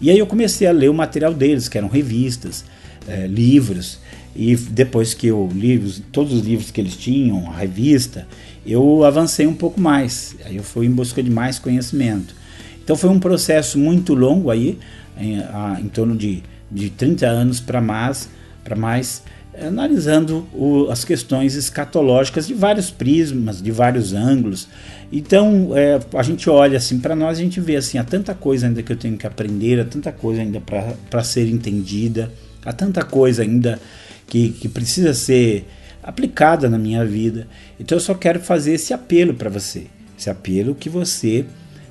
E 0.00 0.10
aí 0.10 0.18
eu 0.18 0.26
comecei 0.26 0.66
a 0.66 0.72
ler 0.72 0.88
o 0.88 0.94
material 0.94 1.34
deles, 1.34 1.68
que 1.68 1.76
eram 1.76 1.88
revistas, 1.88 2.64
é, 3.06 3.26
livros. 3.26 3.98
E 4.38 4.54
depois 4.54 5.14
que 5.14 5.26
eu 5.26 5.50
li 5.52 5.76
todos 6.12 6.32
os 6.32 6.46
livros 6.46 6.70
que 6.70 6.80
eles 6.80 6.96
tinham, 6.96 7.50
a 7.50 7.56
revista, 7.56 8.24
eu 8.64 9.02
avancei 9.02 9.48
um 9.48 9.54
pouco 9.54 9.80
mais. 9.80 10.36
Aí 10.44 10.56
eu 10.56 10.62
fui 10.62 10.86
em 10.86 10.92
busca 10.92 11.20
de 11.20 11.28
mais 11.28 11.58
conhecimento. 11.58 12.36
Então 12.84 12.94
foi 12.94 13.10
um 13.10 13.18
processo 13.18 13.76
muito 13.76 14.14
longo 14.14 14.48
aí, 14.48 14.78
em, 15.18 15.40
a, 15.40 15.78
em 15.80 15.88
torno 15.88 16.16
de, 16.16 16.44
de 16.70 16.88
30 16.88 17.26
anos 17.26 17.58
para 17.58 17.80
mais, 17.80 18.28
para 18.62 18.76
mais 18.76 19.24
analisando 19.60 20.46
o, 20.54 20.88
as 20.88 21.04
questões 21.04 21.56
escatológicas 21.56 22.46
de 22.46 22.54
vários 22.54 22.92
prismas, 22.92 23.60
de 23.60 23.72
vários 23.72 24.12
ângulos. 24.12 24.68
Então, 25.10 25.72
é, 25.74 25.98
a 26.14 26.22
gente 26.22 26.48
olha 26.48 26.78
assim 26.78 27.00
para 27.00 27.16
nós, 27.16 27.40
a 27.40 27.42
gente 27.42 27.60
vê 27.60 27.74
assim, 27.74 27.98
há 27.98 28.04
tanta 28.04 28.36
coisa 28.36 28.68
ainda 28.68 28.84
que 28.84 28.92
eu 28.92 28.96
tenho 28.96 29.16
que 29.16 29.26
aprender, 29.26 29.80
há 29.80 29.84
tanta 29.84 30.12
coisa 30.12 30.42
ainda 30.42 30.62
para 31.10 31.24
ser 31.24 31.48
entendida, 31.48 32.30
há 32.64 32.72
tanta 32.72 33.04
coisa 33.04 33.42
ainda 33.42 33.80
que, 34.28 34.50
que 34.50 34.68
precisa 34.68 35.12
ser 35.14 35.66
aplicada 36.02 36.68
na 36.68 36.78
minha 36.78 37.04
vida. 37.04 37.48
Então 37.80 37.96
eu 37.96 38.00
só 38.00 38.14
quero 38.14 38.40
fazer 38.40 38.74
esse 38.74 38.94
apelo 38.94 39.34
para 39.34 39.50
você, 39.50 39.86
esse 40.16 40.30
apelo 40.30 40.74
que 40.74 40.88
você 40.88 41.44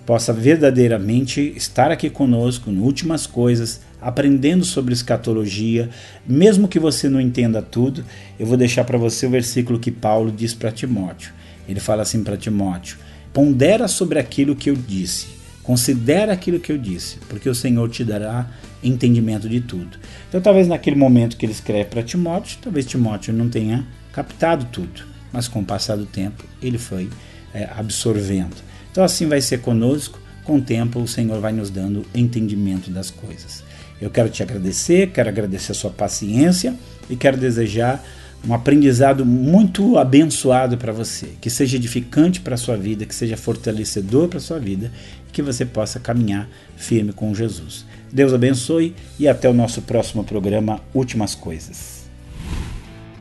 possa 0.06 0.32
verdadeiramente 0.32 1.54
estar 1.58 1.92
aqui 1.92 2.10
conosco 2.10 2.72
no 2.72 2.84
Últimas 2.84 3.28
Coisas, 3.28 3.82
aprendendo 4.02 4.64
sobre 4.64 4.94
escatologia, 4.94 5.90
mesmo 6.26 6.68
que 6.68 6.80
você 6.80 7.10
não 7.10 7.20
entenda 7.20 7.62
tudo, 7.62 8.06
eu 8.40 8.46
vou 8.46 8.56
deixar 8.56 8.86
para 8.86 8.98
você 8.98 9.26
o 9.26 9.30
versículo 9.30 9.80
que 9.80 9.92
Paulo 9.92 10.32
diz 10.32 10.54
para 10.54 10.72
Timóteo. 10.72 11.34
Ele 11.68 11.82
fala 11.82 12.04
assim 12.04 12.24
para 12.24 12.38
Timóteo: 12.38 12.98
pondera 13.34 13.88
sobre 13.88 14.18
aquilo 14.18 14.56
que 14.56 14.70
eu 14.70 14.76
disse, 14.76 15.28
considera 15.68 16.32
aquilo 16.32 16.62
que 16.62 16.72
eu 16.72 16.78
disse, 16.78 17.18
porque 17.28 17.50
o 17.50 17.54
Senhor 17.54 17.90
te 17.90 18.02
dará 18.02 18.50
entendimento 18.82 19.50
de 19.50 19.60
tudo. 19.60 19.98
Então, 20.30 20.40
talvez 20.40 20.66
naquele 20.66 20.96
momento 20.96 21.36
que 21.36 21.46
ele 21.46 21.52
escreve 21.52 21.90
para 21.90 22.02
Timóteo, 22.02 22.58
talvez 22.62 22.86
Timóteo 22.86 23.34
não 23.34 23.50
tenha 23.50 23.86
captado 24.14 24.64
tudo, 24.72 25.04
mas 25.30 25.50
com 25.50 25.60
o 25.60 25.66
passar 25.66 25.98
do 25.98 26.06
tempo 26.06 26.46
ele 26.62 26.78
foi 26.78 27.10
é, 27.54 27.68
absorvendo. 27.76 28.56
Então 28.90 29.04
assim 29.04 29.28
vai 29.28 29.42
ser 29.42 29.60
conosco, 29.60 30.18
com 30.46 30.56
o 30.56 30.62
tempo 30.62 31.02
o 31.02 31.08
Senhor 31.08 31.42
vai 31.42 31.52
nos 31.52 31.70
dando 31.70 32.06
entendimento 32.16 32.90
das 32.90 33.12
coisas. 33.12 33.62
Eu 34.00 34.10
quero 34.10 34.30
te 34.30 34.42
agradecer, 34.42 35.12
quero 35.12 35.28
agradecer 35.28 35.74
a 35.74 35.76
sua 35.76 35.92
paciência 35.92 36.74
e 37.10 37.18
quero 37.18 37.36
desejar 37.36 38.02
um 38.46 38.54
aprendizado 38.54 39.26
muito 39.26 39.98
abençoado 39.98 40.78
para 40.78 40.92
você, 40.92 41.30
que 41.42 41.50
seja 41.50 41.78
edificante 41.78 42.42
para 42.42 42.56
a 42.56 42.58
sua 42.58 42.76
vida, 42.76 43.06
que 43.06 43.16
seja 43.16 43.38
fortalecedor 43.38 44.28
para 44.28 44.38
a 44.38 44.42
sua 44.42 44.60
vida 44.60 44.92
e 45.28 45.32
que 45.32 45.42
você 45.42 45.66
possa 45.66 46.00
caminhar 46.00 46.48
firme 46.76 47.14
com 47.14 47.34
Jesus. 47.34 47.86
Deus 48.12 48.34
abençoe 48.34 48.96
e 49.20 49.28
até 49.28 49.50
o 49.50 49.54
nosso 49.54 49.82
próximo 49.82 50.24
programa 50.24 50.82
Últimas 50.94 51.36
Coisas. 51.36 52.08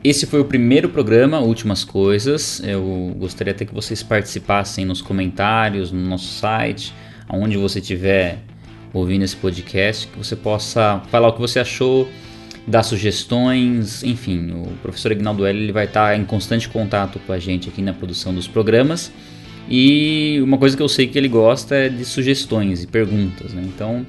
Esse 0.03 0.25
foi 0.25 0.39
o 0.39 0.45
primeiro 0.45 0.89
programa, 0.89 1.39
Últimas 1.39 1.83
Coisas. 1.83 2.61
Eu 2.63 3.13
gostaria 3.19 3.51
até 3.51 3.65
que 3.65 3.73
vocês 3.73 4.01
participassem 4.01 4.85
nos 4.85 5.01
comentários, 5.01 5.91
no 5.91 5.99
nosso 5.99 6.39
site, 6.39 6.93
aonde 7.27 7.57
você 7.57 7.79
estiver 7.79 8.39
ouvindo 8.93 9.23
esse 9.23 9.35
podcast, 9.35 10.07
que 10.07 10.17
você 10.17 10.35
possa 10.35 11.01
falar 11.11 11.27
o 11.27 11.33
que 11.33 11.41
você 11.41 11.59
achou, 11.59 12.07
dar 12.67 12.83
sugestões, 12.83 14.03
enfim, 14.03 14.51
o 14.51 14.73
professor 14.81 15.13
Ignaldo 15.13 15.45
L 15.45 15.57
ele 15.57 15.71
vai 15.71 15.85
estar 15.85 16.19
em 16.19 16.25
constante 16.25 16.67
contato 16.67 17.17
com 17.25 17.31
a 17.31 17.39
gente 17.39 17.69
aqui 17.69 17.81
na 17.81 17.93
produção 17.93 18.33
dos 18.35 18.47
programas. 18.47 19.11
E 19.69 20.39
uma 20.43 20.57
coisa 20.57 20.75
que 20.75 20.83
eu 20.83 20.89
sei 20.89 21.07
que 21.07 21.17
ele 21.17 21.29
gosta 21.29 21.75
é 21.75 21.89
de 21.89 22.03
sugestões 22.03 22.83
e 22.83 22.87
perguntas, 22.87 23.53
né? 23.53 23.63
Então, 23.65 24.05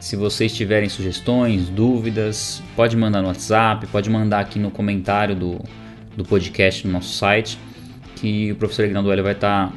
se 0.00 0.16
vocês 0.16 0.54
tiverem 0.54 0.88
sugestões, 0.88 1.68
dúvidas, 1.68 2.62
pode 2.74 2.96
mandar 2.96 3.20
no 3.20 3.28
WhatsApp, 3.28 3.86
pode 3.88 4.08
mandar 4.08 4.40
aqui 4.40 4.58
no 4.58 4.70
comentário 4.70 5.34
do, 5.34 5.60
do 6.16 6.24
podcast 6.24 6.86
no 6.86 6.92
nosso 6.92 7.14
site, 7.14 7.58
que 8.16 8.52
o 8.52 8.56
professor 8.56 8.86
Ignaldo 8.86 9.22
vai 9.22 9.32
estar 9.32 9.72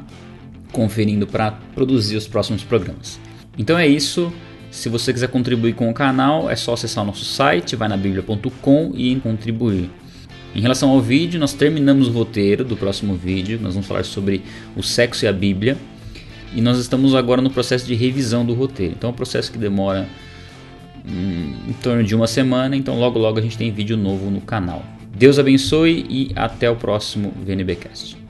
conferindo 0.70 1.26
para 1.26 1.52
produzir 1.74 2.16
os 2.16 2.26
próximos 2.26 2.64
programas. 2.64 3.20
Então 3.58 3.78
é 3.78 3.86
isso. 3.86 4.32
Se 4.72 4.88
você 4.88 5.12
quiser 5.12 5.28
contribuir 5.28 5.74
com 5.74 5.90
o 5.90 5.94
canal, 5.94 6.50
é 6.50 6.56
só 6.56 6.72
acessar 6.72 7.04
o 7.04 7.06
nosso 7.06 7.26
site, 7.26 7.76
vai 7.76 7.88
na 7.88 7.96
bíblia.com 7.96 8.92
e 8.96 9.14
contribuir. 9.16 9.90
Em 10.54 10.62
relação 10.62 10.88
ao 10.88 10.98
vídeo, 10.98 11.38
nós 11.38 11.52
terminamos 11.52 12.08
o 12.08 12.10
roteiro 12.10 12.64
do 12.64 12.74
próximo 12.74 13.14
vídeo. 13.14 13.58
Nós 13.60 13.74
vamos 13.74 13.86
falar 13.86 14.02
sobre 14.02 14.42
o 14.74 14.82
sexo 14.82 15.26
e 15.26 15.28
a 15.28 15.32
Bíblia. 15.32 15.76
E 16.54 16.62
nós 16.62 16.78
estamos 16.78 17.14
agora 17.14 17.42
no 17.42 17.50
processo 17.50 17.86
de 17.86 17.94
revisão 17.94 18.46
do 18.46 18.54
roteiro. 18.54 18.94
Então 18.96 19.10
é 19.10 19.12
um 19.12 19.16
processo 19.16 19.52
que 19.52 19.58
demora 19.58 20.08
hum, 21.06 21.54
em 21.68 21.72
torno 21.74 22.02
de 22.02 22.14
uma 22.14 22.26
semana, 22.26 22.74
então 22.74 22.98
logo 22.98 23.18
logo 23.18 23.38
a 23.38 23.42
gente 23.42 23.58
tem 23.58 23.70
vídeo 23.70 23.96
novo 23.96 24.30
no 24.30 24.40
canal. 24.40 24.82
Deus 25.14 25.38
abençoe 25.38 26.06
e 26.08 26.32
até 26.34 26.70
o 26.70 26.76
próximo 26.76 27.30
VNBcast. 27.44 28.21